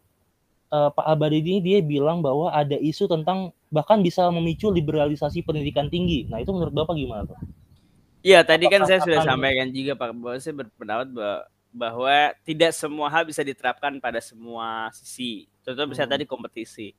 eh, 0.71 0.91
Pak 0.93 1.07
Abadi 1.09 1.41
ini 1.41 1.61
dia 1.65 1.81
bilang 1.81 2.21
bahwa 2.21 2.53
ada 2.53 2.77
isu 2.77 3.09
tentang 3.09 3.53
bahkan 3.73 4.05
bisa 4.05 4.29
memicu 4.29 4.69
liberalisasi 4.69 5.41
pendidikan 5.47 5.89
tinggi. 5.89 6.29
Nah 6.29 6.43
itu 6.43 6.53
menurut 6.53 6.75
Bapak 6.75 6.95
gimana 6.99 7.25
tuh? 7.25 7.39
Iya, 8.21 8.45
tadi 8.45 8.69
kan 8.69 8.85
saya 8.85 9.01
sudah 9.01 9.25
sampaikan 9.25 9.73
juga 9.73 9.97
Pak 9.97 10.13
bahwa 10.13 10.37
saya 10.37 10.55
berpendapat 10.61 11.09
bahwa, 11.09 11.37
bahwa 11.73 12.17
tidak 12.45 12.77
semua 12.77 13.09
hal 13.09 13.25
bisa 13.25 13.41
diterapkan 13.41 13.97
pada 13.97 14.21
semua 14.21 14.93
sisi. 14.93 15.49
Contoh 15.65 15.89
misalnya 15.89 16.13
Hmm. 16.13 16.17
tadi 16.21 16.25
kompetisi. 16.29 16.93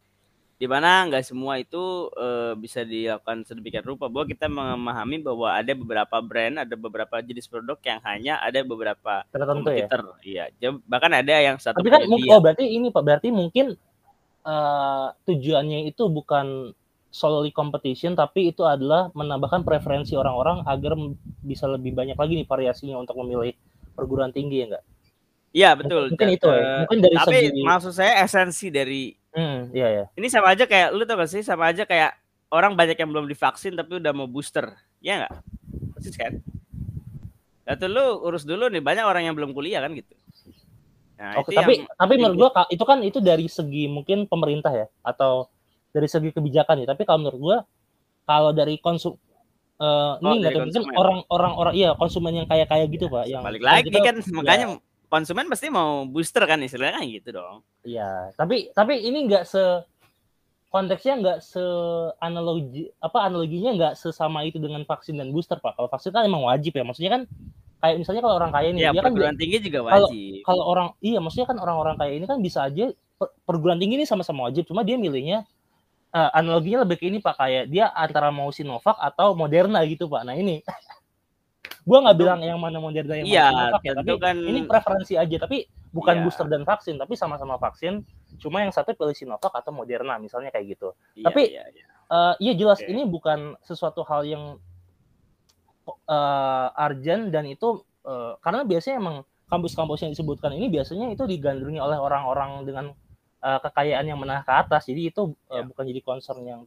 Di 0.61 0.69
mana 0.69 1.09
nggak 1.09 1.25
semua 1.25 1.57
itu 1.57 2.13
eh, 2.13 2.53
bisa 2.53 2.85
dilakukan 2.85 3.41
sedemikian 3.49 3.81
rupa 3.81 4.05
bahwa 4.05 4.29
kita 4.29 4.45
memahami 4.45 5.17
bahwa 5.17 5.49
ada 5.49 5.73
beberapa 5.73 6.21
brand, 6.21 6.61
ada 6.61 6.75
beberapa 6.77 7.17
jenis 7.17 7.49
produk 7.49 7.81
yang 7.81 7.97
hanya 8.05 8.37
ada 8.37 8.61
beberapa 8.61 9.25
Tertentu 9.33 9.73
ya. 9.73 9.89
Iya, 10.21 10.69
bahkan 10.85 11.17
ada 11.17 11.33
yang 11.33 11.57
satu 11.57 11.81
Tapi 11.81 11.89
kan 11.89 12.05
oh 12.05 12.37
berarti 12.37 12.69
ini 12.69 12.93
Pak 12.93 13.01
berarti 13.01 13.33
mungkin 13.33 13.73
eh, 14.45 15.07
tujuannya 15.25 15.89
itu 15.89 16.05
bukan 16.13 16.77
solely 17.09 17.49
competition 17.49 18.13
tapi 18.13 18.53
itu 18.53 18.61
adalah 18.61 19.09
menambahkan 19.17 19.65
preferensi 19.65 20.13
orang-orang 20.13 20.61
agar 20.69 20.93
bisa 21.41 21.65
lebih 21.65 21.97
banyak 21.97 22.15
lagi 22.15 22.37
nih 22.37 22.47
variasinya 22.47 23.01
untuk 23.01 23.17
memilih 23.19 23.57
perguruan 23.97 24.29
tinggi 24.29 24.61
ya 24.61 24.65
enggak? 24.69 24.85
Iya, 25.51 25.69
betul. 25.75 26.03
Mungkin 26.15 26.29
itu 26.31 26.47
ya. 26.47 26.61
Eh, 26.63 26.79
Mungkin 26.87 26.99
dari 27.03 27.15
tapi 27.17 27.35
segi 27.49 27.61
maksud 27.65 27.91
saya 27.91 28.13
esensi 28.23 28.71
dari 28.71 29.20
Hmm, 29.31 29.71
iya 29.71 29.87
ya. 29.87 30.05
ini 30.19 30.27
sama 30.27 30.51
aja 30.51 30.67
kayak 30.67 30.91
lu 30.91 31.07
tau 31.07 31.15
gak 31.15 31.31
sih 31.31 31.39
sama 31.39 31.71
aja 31.71 31.87
kayak 31.87 32.19
orang 32.51 32.75
banyak 32.75 32.99
yang 32.99 33.09
belum 33.15 33.31
divaksin 33.31 33.79
tapi 33.79 34.03
udah 34.03 34.11
mau 34.11 34.27
booster 34.27 34.75
ya 34.99 35.23
nggak 35.23 35.33
persis 35.95 36.15
kan? 36.19 36.35
Lalu 37.63 37.87
lu 37.95 38.05
urus 38.27 38.43
dulu 38.43 38.67
nih 38.67 38.83
banyak 38.83 39.05
orang 39.07 39.23
yang 39.23 39.35
belum 39.37 39.55
kuliah 39.55 39.79
kan 39.79 39.95
gitu. 39.95 40.11
Nah 41.15 41.39
Oke, 41.39 41.55
itu 41.55 41.63
tapi 41.63 41.73
yang 41.79 41.87
tapi 41.95 42.13
menurut 42.19 42.35
gua 42.35 42.49
itu 42.67 42.83
kan 42.83 42.99
itu 43.05 43.19
dari 43.23 43.47
segi 43.47 43.87
mungkin 43.87 44.27
pemerintah 44.27 44.73
ya 44.75 44.87
atau 44.99 45.47
dari 45.95 46.07
segi 46.11 46.35
kebijakan 46.35 46.83
ya. 46.83 46.91
Tapi 46.91 47.07
kalau 47.07 47.23
menurut 47.23 47.39
gua 47.39 47.57
kalau 48.27 48.51
dari 48.51 48.75
konsum 48.83 49.15
eh 49.81 50.13
Oh, 50.19 50.35
ini 50.35 50.45
nggak 50.45 50.61
mungkin 50.67 50.83
orang-orang 50.93 51.53
orang 51.57 51.73
iya 51.73 51.89
konsumen 51.95 52.37
yang 52.37 52.47
kaya 52.49 52.67
kaya 52.69 52.85
gitu 52.85 53.09
pak 53.09 53.25
yang 53.25 53.41
balik 53.41 53.63
lagi 53.65 53.89
kita- 53.89 54.05
kan 54.05 54.15
makanya 54.29 54.77
konsumen 55.11 55.45
pasti 55.45 55.67
mau 55.67 56.07
booster 56.07 56.47
kan 56.47 56.57
istilahnya 56.57 56.95
kan 56.95 57.05
gitu 57.05 57.29
dong 57.35 57.57
Iya, 57.83 58.31
tapi 58.33 58.71
tapi 58.71 58.95
ini 58.97 59.27
nggak 59.27 59.43
se 59.43 59.61
konteksnya 60.69 61.19
nggak 61.19 61.39
se 61.41 61.59
analogi 62.17 62.87
apa 62.97 63.27
analoginya 63.27 63.71
nggak 63.75 63.93
sesama 63.93 64.41
itu 64.41 64.55
dengan 64.55 64.81
vaksin 64.81 65.19
dan 65.19 65.29
booster 65.29 65.59
pak. 65.59 65.75
Kalau 65.75 65.91
vaksin 65.91 66.09
kan 66.09 66.23
emang 66.23 66.47
wajib 66.47 66.71
ya, 66.71 66.87
maksudnya 66.87 67.11
kan 67.11 67.21
kayak 67.81 67.99
misalnya 67.99 68.21
kalau 68.21 68.35
orang 68.37 68.51
kaya 68.53 68.69
nih, 68.71 68.81
ya 68.81 68.91
dia 68.93 69.01
kan 69.01 69.11
perguruan 69.11 69.35
tinggi 69.35 69.57
juga 69.59 69.79
kalau- 69.83 70.07
wajib 70.07 70.45
kalau 70.45 70.63
orang 70.63 70.87
iya 71.01 71.19
maksudnya 71.19 71.47
kan 71.49 71.57
orang-orang 71.57 71.95
kaya 71.97 72.11
ini 72.15 72.23
kan 72.23 72.37
bisa 72.39 72.59
aja 72.63 72.85
per- 73.17 73.33
perguruan 73.43 73.81
tinggi 73.81 73.99
ini 73.99 74.05
sama-sama 74.05 74.47
wajib, 74.47 74.63
cuma 74.63 74.81
dia 74.81 74.95
milihnya 74.95 75.43
eh, 76.11 76.29
analoginya 76.31 76.85
lebih 76.85 76.97
ke 76.97 77.05
ini 77.07 77.17
pak 77.17 77.35
kayak 77.35 77.63
dia 77.67 77.89
antara 77.89 78.29
mau 78.29 78.47
Sinovac 78.47 78.95
atau 78.95 79.33
Moderna 79.33 79.81
gitu 79.83 80.07
pak. 80.07 80.23
Nah 80.23 80.35
ini 80.35 80.61
gua 81.81 81.97
nggak 82.05 82.17
bilang 82.17 82.39
yang 82.41 82.59
mana 82.61 82.77
Moderna 82.77 83.17
yang 83.17 83.25
Iya, 83.25 83.45
mana 83.49 83.51
Sinovac 83.73 83.81
ya, 83.81 83.91
tapi 83.97 84.05
tentu 84.05 84.15
kan 84.21 84.35
ini 84.37 84.59
preferensi 84.65 85.13
aja 85.17 85.35
tapi 85.41 85.57
bukan 85.89 86.15
Iya. 86.17 86.23
booster 86.23 86.47
dan 86.47 86.63
vaksin 86.63 86.95
tapi 86.95 87.13
sama-sama 87.17 87.57
vaksin 87.57 88.05
cuma 88.37 88.61
yang 88.61 88.69
satu 88.69 88.93
pilih 88.93 89.13
Sinovac 89.13 89.49
atau 89.51 89.73
Moderna 89.73 90.15
misalnya 90.17 90.49
kayak 90.49 90.77
gitu 90.77 90.93
iya, 91.13 91.25
tapi- 91.25 91.49
iya, 91.51 91.63
iya. 91.73 91.85
uh, 92.07 92.33
iya 92.37 92.53
jelas 92.53 92.79
Oke. 92.79 92.89
ini 92.89 93.01
bukan 93.03 93.57
sesuatu 93.61 94.05
hal 94.05 94.21
yang 94.23 94.61
uh, 96.07 96.67
urgent 96.77 97.29
dan 97.29 97.43
itu 97.45 97.81
uh, 98.05 98.37
karena 98.39 98.61
biasanya 98.63 98.97
emang 99.01 99.17
kampus-kampus 99.49 100.07
yang 100.07 100.11
disebutkan 100.15 100.55
ini 100.55 100.71
biasanya 100.71 101.11
itu 101.11 101.27
digandrungi 101.27 101.75
oleh 101.75 101.99
orang-orang 101.99 102.63
dengan 102.63 102.85
uh, 103.43 103.59
kekayaan 103.59 104.07
yang 104.07 104.15
menengah 104.15 104.47
ke 104.47 104.53
atas. 104.53 104.87
Jadi 104.87 105.11
itu 105.11 105.35
uh, 105.51 105.59
Ya. 105.59 105.63
bukan 105.67 105.83
jadi 105.83 105.99
concern 105.99 106.39
yang 106.45 106.61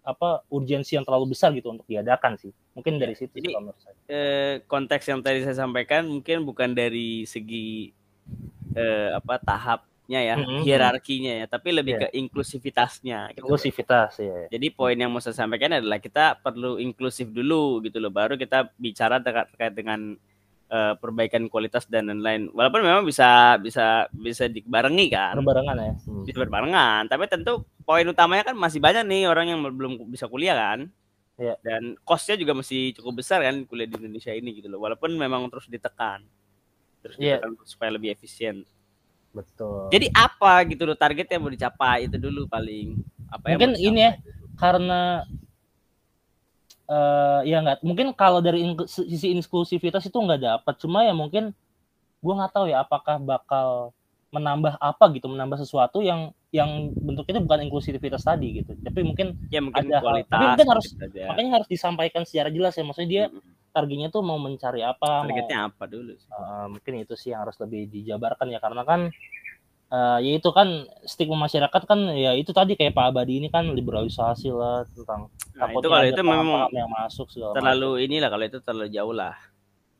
apa 0.00 0.42
urgensi 0.48 0.96
yang 0.96 1.04
terlalu 1.04 1.36
besar 1.36 1.52
gitu 1.52 1.68
untuk 1.68 1.84
diadakan 1.84 2.34
sih. 2.36 2.50
Mungkin 2.72 2.96
Ya, 2.96 3.00
dari 3.04 3.14
situ 3.14 3.32
jadi- 3.36 3.52
sih 3.52 3.84
saya. 3.84 3.94
eh, 4.08 4.54
konteks 4.64 5.04
yang 5.06 5.20
tadi 5.20 5.44
saya 5.44 5.54
sampaikan 5.54 6.08
mungkin 6.08 6.42
bukan 6.42 6.72
dari 6.72 7.24
segi 7.24 7.92
eh, 8.70 9.10
apa 9.10 9.34
tahapnya 9.36 10.20
ya, 10.22 10.34
Mhm. 10.38 10.62
hierarkinya 10.62 11.32
ya, 11.42 11.46
tapi 11.46 11.74
lebih 11.74 11.98
Iya. 11.98 12.06
ke 12.06 12.08
inklusivitasnya. 12.14 13.34
Gitu. 13.34 13.42
Inklusivitas 13.42 14.14
ya. 14.16 14.46
Jadi 14.46 14.66
poin 14.70 14.94
yang 14.94 15.10
mau 15.10 15.18
saya 15.18 15.34
sampaikan 15.34 15.74
adalah 15.74 15.98
kita 15.98 16.38
perlu 16.38 16.78
inklusif 16.78 17.26
dulu 17.28 17.82
gitu 17.82 17.98
loh, 17.98 18.14
baru 18.14 18.38
kita 18.38 18.70
bicara 18.78 19.18
terkait 19.18 19.74
dengan 19.74 20.14
eh, 20.70 20.94
perbaikan 20.96 21.50
kualitas 21.50 21.84
dan 21.90 22.06
lain-lain. 22.06 22.48
Walaupun 22.54 22.80
memang 22.86 23.02
bisa 23.02 23.58
bisa 23.58 24.06
bisa 24.14 24.46
dibarengi 24.46 25.10
kan, 25.10 25.34
Berbarengan 25.42 25.76
ya. 25.76 25.92
Hmm. 26.06 26.24
bisa 26.24 26.38
berbarengan. 26.38 27.02
Tapi 27.10 27.26
tentu 27.26 27.66
poin 27.82 28.06
utamanya 28.06 28.54
kan 28.54 28.56
masih 28.56 28.78
banyak 28.78 29.02
nih 29.04 29.22
orang 29.26 29.50
yang 29.50 29.60
belum 29.66 30.06
bisa 30.08 30.30
kuliah 30.30 30.54
kan. 30.54 30.86
Iya. 31.40 31.56
Dan 31.64 31.96
costnya 32.04 32.36
juga 32.36 32.52
masih 32.52 32.92
cukup 33.00 33.24
besar 33.24 33.40
kan 33.42 33.64
kuliah 33.66 33.88
di 33.88 33.96
Indonesia 33.98 34.30
ini 34.30 34.54
gitu 34.60 34.68
loh. 34.70 34.78
Walaupun 34.84 35.10
memang 35.16 35.48
terus 35.50 35.66
ditekan, 35.66 36.22
terus 37.02 37.16
Iya. 37.18 37.40
ditekan 37.40 37.56
supaya 37.66 37.90
lebih 37.96 38.12
efisien. 38.14 38.62
Betul. 39.30 39.88
Jadi 39.90 40.10
apa 40.12 40.62
gitu 40.66 40.82
loh 40.84 40.98
target 40.98 41.26
yang 41.32 41.40
mau 41.46 41.52
dicapai 41.52 42.06
itu 42.10 42.16
dulu 42.20 42.44
paling. 42.50 42.98
Apa 43.30 43.54
yang 43.54 43.58
Mungkin 43.62 43.72
mau 43.74 43.86
ini 43.90 44.00
ya 44.04 44.12
karena 44.58 45.24
eh 46.90 47.40
ya 47.46 47.62
nggak 47.62 47.86
mungkin 47.86 48.10
kalau 48.12 48.42
dari 48.42 48.66
ink- 48.66 48.90
sisi 48.90 49.30
inklusivitas 49.30 50.02
itu 50.02 50.18
nggak 50.18 50.42
dapat 50.42 50.74
cuma 50.82 51.06
ya 51.06 51.14
mungkin 51.14 51.54
gua 52.18 52.34
nggak 52.42 52.52
tahu 52.52 52.66
ya 52.66 52.82
apakah 52.82 53.16
bakal 53.22 53.94
menambah 54.30 54.74
apa 54.78 55.04
gitu 55.14 55.26
menambah 55.26 55.58
sesuatu 55.58 56.02
yang 56.02 56.30
yang 56.50 56.90
bentuknya 56.98 57.38
bukan 57.42 57.66
inklusivitas 57.70 58.26
tadi 58.26 58.62
gitu. 58.62 58.74
Tapi 58.82 59.06
mungkin 59.06 59.38
ya 59.54 59.62
mungkin 59.62 59.86
ada 59.86 59.98
hal- 59.98 60.02
kualitas 60.02 60.30
tapi 60.34 60.44
mungkin 60.50 60.66
harus- 60.66 60.90
gitu 60.90 61.04
aja. 61.06 61.22
makanya 61.30 61.50
harus 61.58 61.68
disampaikan 61.70 62.22
secara 62.26 62.50
jelas 62.50 62.74
ya. 62.74 62.82
Maksudnya 62.82 63.10
dia 63.10 63.24
targetnya 63.70 64.10
tuh 64.10 64.22
mau 64.26 64.38
mencari 64.38 64.82
apa 64.82 65.22
mau 65.22 65.30
targetnya 65.30 65.58
apa 65.70 65.82
dulu 65.86 66.10
sih? 66.18 66.26
Eh, 66.26 66.66
mungkin 66.74 66.92
itu 67.06 67.14
sih 67.14 67.30
yang 67.30 67.46
harus 67.46 67.54
lebih 67.62 67.86
dijabarkan 67.86 68.50
ya. 68.50 68.58
Karena 68.58 68.82
kan 68.82 69.00
eh 69.90 70.18
ya 70.22 70.32
itu 70.38 70.50
kan 70.54 70.68
stigma 71.02 71.34
masyarakat 71.36 71.82
kan 71.82 71.98
ya 72.14 72.38
itu 72.38 72.54
tadi 72.54 72.78
kayak 72.78 72.94
Pak 72.94 73.10
Abadi 73.10 73.42
ini 73.42 73.50
kan 73.50 73.66
liberalisasi 73.66 74.48
lah 74.50 74.86
tentang 74.86 75.26
Nah, 75.50 75.68
itu 75.68 75.84
kalau 75.84 76.06
itu 76.08 76.22
memang 76.24 76.72
yang 76.72 76.88
masuk 76.88 77.28
segala 77.28 77.52
terlalu 77.52 78.06
inilah 78.08 78.32
kalau 78.32 78.44
itu 78.46 78.58
terlalu 78.64 78.88
jauh 78.88 79.12
lah. 79.12 79.36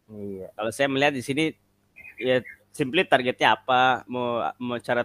iya 0.09 0.49
Kalau 0.57 0.73
saya 0.73 0.89
melihat 0.89 1.13
di 1.13 1.21
sini 1.21 1.53
ya 2.17 2.41
simply 2.71 3.05
targetnya 3.05 3.59
apa, 3.59 4.07
mau 4.09 4.41
mau 4.57 4.81
cara 4.81 5.05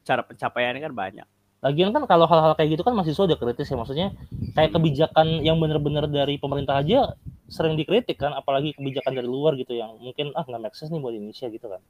cara 0.00 0.24
pencapaiannya 0.24 0.80
kan 0.80 0.94
banyak. 0.94 1.28
lagian 1.60 1.92
kan 1.92 2.08
kalau 2.08 2.24
hal-hal 2.24 2.56
kayak 2.56 2.72
gitu 2.72 2.80
kan 2.80 2.96
mahasiswa 2.96 3.28
udah 3.28 3.36
kritis 3.36 3.68
ya 3.68 3.76
maksudnya 3.76 4.08
kayak 4.56 4.72
kebijakan 4.72 5.44
yang 5.44 5.60
benar-benar 5.60 6.08
dari 6.08 6.40
pemerintah 6.40 6.80
aja 6.80 7.12
sering 7.52 7.76
dikritik 7.76 8.16
kan 8.16 8.32
apalagi 8.32 8.72
kebijakan 8.72 9.12
dari 9.12 9.28
luar 9.28 9.52
gitu 9.60 9.76
yang 9.76 9.92
mungkin 10.00 10.32
ah 10.32 10.40
nggak 10.48 10.56
make 10.56 10.72
sense 10.72 10.88
nih 10.88 11.04
buat 11.04 11.12
Indonesia 11.12 11.52
gitu 11.52 11.68
kan 11.68 11.84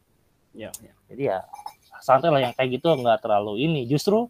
Ya, 0.51 0.75
ya. 0.83 0.91
jadi 1.07 1.23
ya 1.23 1.39
santai 2.01 2.29
lah 2.29 2.41
yang 2.41 2.53
kayak 2.53 2.77
gitu 2.77 2.91
nggak 2.91 3.21
terlalu 3.21 3.61
ini 3.61 3.85
justru 3.85 4.27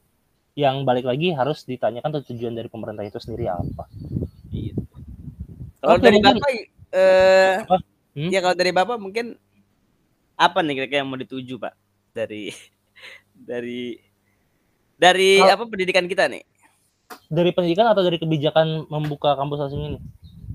yang 0.52 0.82
balik 0.82 1.04
lagi 1.04 1.30
harus 1.30 1.62
ditanyakan 1.62 2.10
tuh 2.16 2.34
tujuan 2.34 2.52
dari 2.52 2.66
pemerintah 2.66 3.02
itu 3.02 3.16
sendiri 3.16 3.46
apa 3.46 3.86
Gitu. 4.50 4.82
Kalau 5.78 5.94
Oke, 5.94 6.02
dari 6.02 6.18
mungkin- 6.18 6.36
Bapak 6.36 6.50
eh 6.90 7.54
Apa? 7.62 7.76
Hmm? 8.10 8.28
ya 8.28 8.38
kalau 8.40 8.52
dari 8.52 8.70
Bapak 8.70 8.96
mungkin 8.96 9.38
apa 10.34 10.58
nih 10.58 10.74
kira-kira 10.74 10.98
yang 10.98 11.08
mau 11.08 11.16
dituju, 11.16 11.56
Pak? 11.56 11.72
Dari 12.10 12.50
dari 13.50 13.94
dari 14.94 15.38
Kalau- 15.38 15.54
apa 15.54 15.64
pendidikan 15.66 16.04
kita 16.04 16.26
nih? 16.26 16.42
dari 17.26 17.50
pendidikan 17.50 17.86
atau 17.86 18.02
dari 18.02 18.16
kebijakan 18.16 18.86
membuka 18.86 19.34
kampus 19.34 19.66
asing 19.66 19.82
ini 19.84 19.98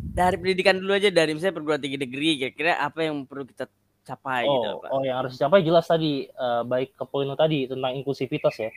Dari 0.10 0.36
pendidikan 0.36 0.76
dulu 0.76 0.92
aja 0.92 1.08
dari 1.10 1.32
misalnya 1.32 1.52
perguruan 1.54 1.80
tinggi 1.80 1.96
negeri 1.98 2.36
kira-kira 2.38 2.76
apa 2.78 3.00
yang 3.02 3.24
perlu 3.24 3.44
kita 3.44 3.68
capai 4.06 4.46
gitu, 4.46 4.70
Oh, 4.70 4.80
Pak? 4.86 4.90
oh 4.94 5.02
yang 5.02 5.18
harus 5.20 5.34
dicapai 5.34 5.66
jelas 5.66 5.84
tadi 5.84 6.30
eh, 6.30 6.62
baik 6.64 6.94
ke 6.94 7.04
poin 7.10 7.26
tadi 7.34 7.66
tentang 7.66 7.92
inklusivitas 7.98 8.56
ya. 8.62 8.70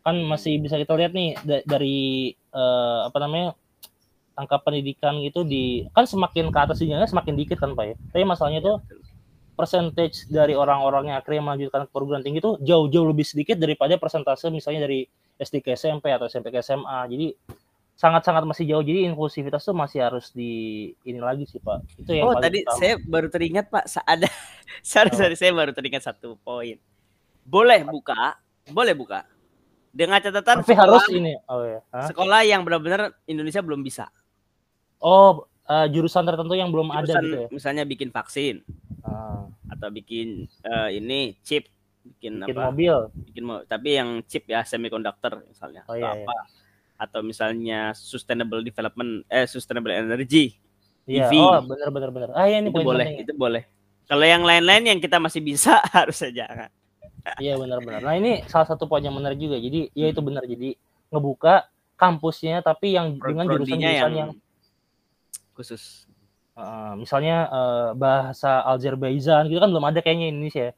Kan 0.00 0.22
masih 0.24 0.62
bisa 0.62 0.78
kita 0.78 0.94
lihat 0.94 1.12
nih 1.12 1.34
da- 1.42 1.64
dari 1.66 2.30
eh, 2.32 3.00
apa 3.04 3.18
namanya 3.18 3.58
angka 4.38 4.56
pendidikan 4.62 5.18
gitu 5.20 5.44
di 5.44 5.84
kan 5.92 6.06
semakin 6.08 6.48
ke 6.48 6.58
atas 6.58 6.80
jenjangnya 6.80 7.10
semakin 7.10 7.34
dikit 7.36 7.58
kan 7.58 7.74
Pak 7.74 7.84
ya. 7.84 7.94
Tapi 8.14 8.24
masalahnya 8.24 8.62
tuh 8.62 8.76
percentage 9.58 10.24
dari 10.32 10.56
orang-orang 10.56 11.12
yang 11.12 11.16
akhirnya 11.20 11.44
melanjutkan 11.44 11.84
ke 11.84 11.90
perguruan 11.92 12.24
tinggi 12.24 12.40
itu 12.40 12.56
jauh-jauh 12.64 13.04
lebih 13.12 13.28
sedikit 13.28 13.60
daripada 13.60 14.00
persentase 14.00 14.48
misalnya 14.48 14.88
dari 14.88 15.04
SD 15.36 15.60
ke 15.60 15.76
SMP 15.76 16.08
atau 16.08 16.30
SMP 16.30 16.48
ke 16.48 16.64
SMA. 16.64 17.04
Jadi 17.12 17.26
sangat-sangat 18.00 18.48
masih 18.48 18.64
jauh. 18.64 18.80
Jadi 18.80 19.04
inklusivitas 19.12 19.60
tuh 19.60 19.76
masih 19.76 20.00
harus 20.00 20.32
di 20.32 20.52
ini 21.04 21.20
lagi 21.20 21.44
sih 21.44 21.60
Pak. 21.60 22.00
Itu 22.00 22.16
yang 22.16 22.32
Oh, 22.32 22.40
tadi 22.40 22.64
utama. 22.64 22.78
saya 22.80 22.94
baru 22.96 23.28
teringat, 23.28 23.68
Pak, 23.68 23.84
ada 24.08 24.24
sorry, 24.80 25.12
sorry, 25.12 25.36
saya 25.36 25.52
baru 25.52 25.76
teringat 25.76 26.08
satu 26.08 26.40
poin. 26.40 26.80
Boleh 27.44 27.84
buka, 27.84 28.40
boleh 28.64 28.96
buka. 28.96 29.28
Dengan 29.92 30.22
catatan 30.22 30.64
tapi 30.64 30.72
harus 30.72 31.02
sekolah, 31.04 31.18
ini. 31.18 31.34
Oh 31.44 31.60
ya. 31.66 31.80
Hah? 31.92 32.08
sekolah 32.08 32.40
yang 32.46 32.64
benar-benar 32.64 33.12
Indonesia 33.28 33.60
belum 33.60 33.84
bisa. 33.84 34.08
Oh, 35.02 35.44
eh, 35.68 35.86
jurusan 35.92 36.24
tertentu 36.24 36.56
yang 36.56 36.72
belum 36.72 36.88
ada 36.88 37.04
Jurusan 37.04 37.22
gitu 37.26 37.36
ya. 37.36 37.48
misalnya 37.52 37.84
bikin 37.84 38.08
vaksin 38.08 38.64
Ah, 39.00 39.44
atau 39.68 39.88
bikin 39.90 40.44
eh, 40.62 40.88
ini 41.00 41.34
chip, 41.42 41.66
bikin, 42.06 42.38
bikin 42.38 42.54
apa? 42.56 42.70
mobil. 42.70 42.96
Bikin 43.28 43.42
mo- 43.44 43.64
tapi 43.66 43.96
yang 43.98 44.22
chip 44.24 44.46
ya 44.46 44.62
semiconductor 44.62 45.42
misalnya 45.44 45.82
Oh, 45.84 45.96
atau 45.96 46.00
iya, 46.00 46.12
apa. 46.22 46.36
Atau 47.00 47.24
misalnya 47.24 47.96
sustainable 47.96 48.60
development 48.60 49.24
eh 49.32 49.48
sustainable 49.48 49.88
energy. 49.88 50.60
Iya. 51.08 51.32
EV. 51.32 51.34
Oh, 51.40 51.60
benar 51.64 51.88
benar 51.88 52.10
benar. 52.12 52.28
Ah, 52.36 52.44
iya 52.44 52.60
ini 52.60 52.68
itu 52.68 52.84
boleh, 52.84 53.06
penting. 53.08 53.24
itu 53.24 53.32
boleh. 53.32 53.62
Kalau 54.04 54.26
yang 54.26 54.42
lain-lain 54.44 54.84
yang 54.84 55.00
kita 55.00 55.16
masih 55.16 55.40
bisa 55.40 55.80
harus 55.96 56.20
saja. 56.20 56.68
Iya 57.40 57.56
benar 57.56 57.80
benar. 57.80 58.00
Nah, 58.04 58.14
ini 58.20 58.44
salah 58.46 58.68
satu 58.68 58.84
poin 58.84 59.00
yang 59.00 59.14
menarik 59.16 59.40
juga. 59.40 59.56
Jadi, 59.56 59.88
ya 59.96 60.12
itu 60.12 60.20
benar. 60.20 60.44
Jadi 60.44 60.76
ngebuka 61.10 61.66
kampusnya 61.98 62.64
tapi 62.64 62.96
yang 62.96 63.20
dengan 63.20 63.44
jurusan-jurusan 63.44 64.12
yang, 64.16 64.30
khusus. 65.52 66.08
eh, 66.56 66.92
misalnya 66.96 67.36
eh, 67.52 67.88
bahasa 67.92 68.64
Azerbaijan 68.64 69.52
gitu 69.52 69.60
kan 69.60 69.68
belum 69.68 69.84
ada 69.84 70.00
kayaknya 70.00 70.32
Indonesia. 70.32 70.72
ya. 70.72 70.74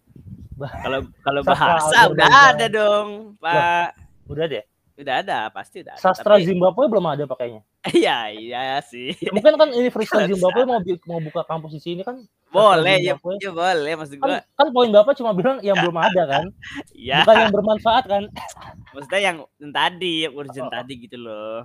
Kalau 0.63 1.01
kalau 1.23 1.41
bahasa 1.47 1.99
udah 2.11 2.29
ada 2.53 2.67
dong, 2.69 3.39
Pak. 3.39 3.97
Udah 4.27 4.45
deh. 4.51 4.65
Udah 5.03 5.15
ada, 5.19 5.39
pasti 5.51 5.83
udah 5.83 5.93
ada. 5.93 6.01
Sastra 6.01 6.39
Tapi- 6.39 6.47
Zimbabwe 6.47 6.85
belum 6.87 7.07
ada 7.09 7.25
pakainya. 7.27 7.61
Iya, 7.93 8.31
iya 8.31 8.79
sih. 8.81 9.11
Ya, 9.19 9.35
mungkin 9.35 9.59
kan 9.59 9.69
Universitas 9.71 10.15
Kalau 10.17 10.31
Zimbabwe 10.33 10.63
mau 10.63 10.79
mau 11.05 11.19
buka 11.21 11.43
kampus 11.43 11.75
di 11.75 11.83
sini 11.83 12.01
kan. 12.01 12.23
Boleh, 12.49 13.01
ya, 13.01 13.17
ya 13.19 13.51
boleh 13.51 13.93
maksud 13.97 14.17
Kan, 14.17 14.29
gua. 14.29 14.41
kan 14.45 14.67
poin 14.71 14.89
Bapak 14.89 15.17
cuma 15.17 15.33
bilang 15.33 15.59
yang 15.59 15.75
belum 15.75 15.97
ada 15.97 16.23
kan, 16.29 16.45
Ya, 16.93 17.25
bukan 17.25 17.35
yang 17.41 17.51
bermanfaat 17.51 18.05
kan. 18.07 18.23
maksudnya 18.95 19.21
yang, 19.21 19.37
yang 19.57 19.73
tadi, 19.73 20.15
yang 20.25 20.33
urgent 20.33 20.69
Oh. 20.69 20.73
tadi 20.73 20.93
gitu 21.01 21.17
loh. 21.19 21.65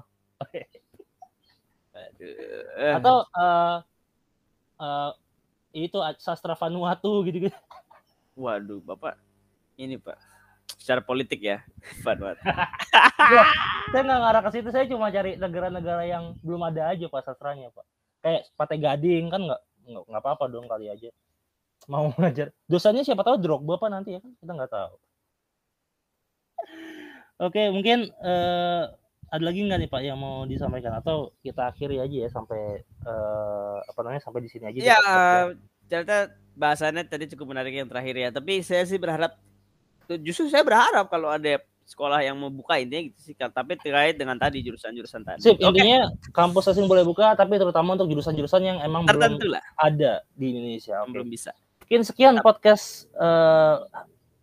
Aduh. 1.94 2.94
atau 2.94 3.18
eh 3.34 3.78
eh, 4.78 5.10
itu 5.80 5.98
sastra 6.18 6.54
Vanuatu 6.54 7.26
gitu 7.26 7.50
gitu 7.50 7.58
Waduh, 8.34 8.78
Bapak 8.80 9.18
ini, 9.76 9.98
Pak. 9.98 10.18
Secara 10.76 11.00
politik 11.00 11.40
ya, 11.40 11.64
Vanuatu. 12.04 12.44
saya 13.92 14.02
nggak 14.04 14.20
ngarah 14.20 14.42
ke 14.44 14.50
situ 14.52 14.70
saya 14.72 14.84
cuma 14.92 15.08
cari 15.08 15.40
negara-negara 15.40 16.04
yang 16.04 16.36
belum 16.44 16.68
ada 16.68 16.92
aja 16.92 17.08
pak 17.08 17.24
sastranya 17.24 17.72
pak. 17.72 17.88
Kayak 18.20 18.42
Pate 18.60 18.76
Gading 18.76 19.32
kan 19.32 19.42
nggak 19.48 19.62
nggak 19.88 20.22
apa-apa 20.22 20.52
dong 20.52 20.68
kali 20.68 20.92
aja. 20.92 21.08
Mau 21.88 22.12
ngajar. 22.20 22.52
Dosanya 22.68 23.08
siapa 23.08 23.24
tahu 23.24 23.40
Drogba 23.40 23.80
apa 23.80 23.88
nanti 23.88 24.16
ya 24.16 24.20
kan 24.20 24.32
kita 24.36 24.52
nggak 24.52 24.72
tahu. 24.72 24.94
Oke 27.48 27.70
mungkin 27.72 28.12
eh, 28.12 28.84
ada 29.28 29.44
lagi 29.44 29.60
nggak 29.60 29.80
nih 29.84 29.90
pak 29.92 30.02
yang 30.04 30.20
mau 30.20 30.44
disampaikan? 30.44 31.00
Atau 31.00 31.36
kita 31.44 31.72
akhiri 31.72 32.04
aja 32.04 32.28
ya 32.28 32.30
sampai 32.32 32.84
eh, 32.84 33.78
apa 33.88 34.00
namanya 34.04 34.24
sampai 34.24 34.44
di 34.44 34.50
sini 34.52 34.68
aja 34.68 34.80
Ya, 34.84 35.00
ternyata 35.88 36.36
bahasannya 36.58 37.06
tadi 37.08 37.32
cukup 37.36 37.56
menarik 37.56 37.76
yang 37.76 37.88
terakhir 37.88 38.16
ya. 38.18 38.30
Tapi 38.34 38.66
saya 38.66 38.84
sih 38.84 38.98
berharap, 39.00 39.38
justru 40.18 40.48
saya 40.48 40.64
berharap 40.64 41.08
kalau 41.08 41.28
ada 41.28 41.60
sekolah 41.84 42.20
yang 42.20 42.36
mau 42.36 42.48
buka 42.48 42.76
ini 42.78 43.10
gitu 43.10 43.20
sih. 43.22 43.34
Tapi 43.34 43.76
terkait 43.76 44.16
dengan 44.16 44.36
tadi 44.36 44.60
jurusan-jurusan 44.60 45.24
tadi. 45.24 45.40
Sip, 45.40 45.56
Oke, 45.58 45.80
intinya 45.80 46.04
kampus 46.30 46.68
asing 46.68 46.84
boleh 46.84 47.04
buka, 47.04 47.32
tapi 47.34 47.56
terutama 47.56 47.96
untuk 47.96 48.08
jurusan-jurusan 48.08 48.62
yang 48.62 48.78
emang 48.80 49.04
belum 49.04 49.12
tertentu 49.14 49.48
lah, 49.48 49.64
ada 49.76 50.24
di 50.32 50.52
Indonesia. 50.52 51.00
Oke. 51.02 51.12
belum 51.12 51.28
bisa. 51.28 51.52
Mungkin 51.84 52.04
sekian 52.04 52.36
podcast 52.40 53.08
eh, 53.10 53.76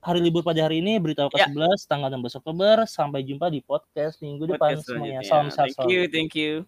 hari 0.00 0.20
libur 0.20 0.40
pada 0.40 0.64
hari 0.64 0.80
ini 0.80 0.96
berita 0.96 1.28
Ya. 1.30 1.44
ke-11 1.44 1.84
tanggal 1.84 2.08
16 2.10 2.40
Oktober. 2.40 2.74
Sampai 2.84 3.20
jumpa 3.20 3.48
di 3.48 3.60
podcast 3.60 4.20
minggu 4.20 4.44
depan 4.46 4.72
Podcast 4.74 4.88
semuanya. 4.88 5.20
selanjutnya. 5.20 5.28
Salam 5.28 5.48
sehat 5.48 5.68
Thank 5.76 5.88
you, 5.88 6.02
thank 6.08 6.32
you. 6.32 6.64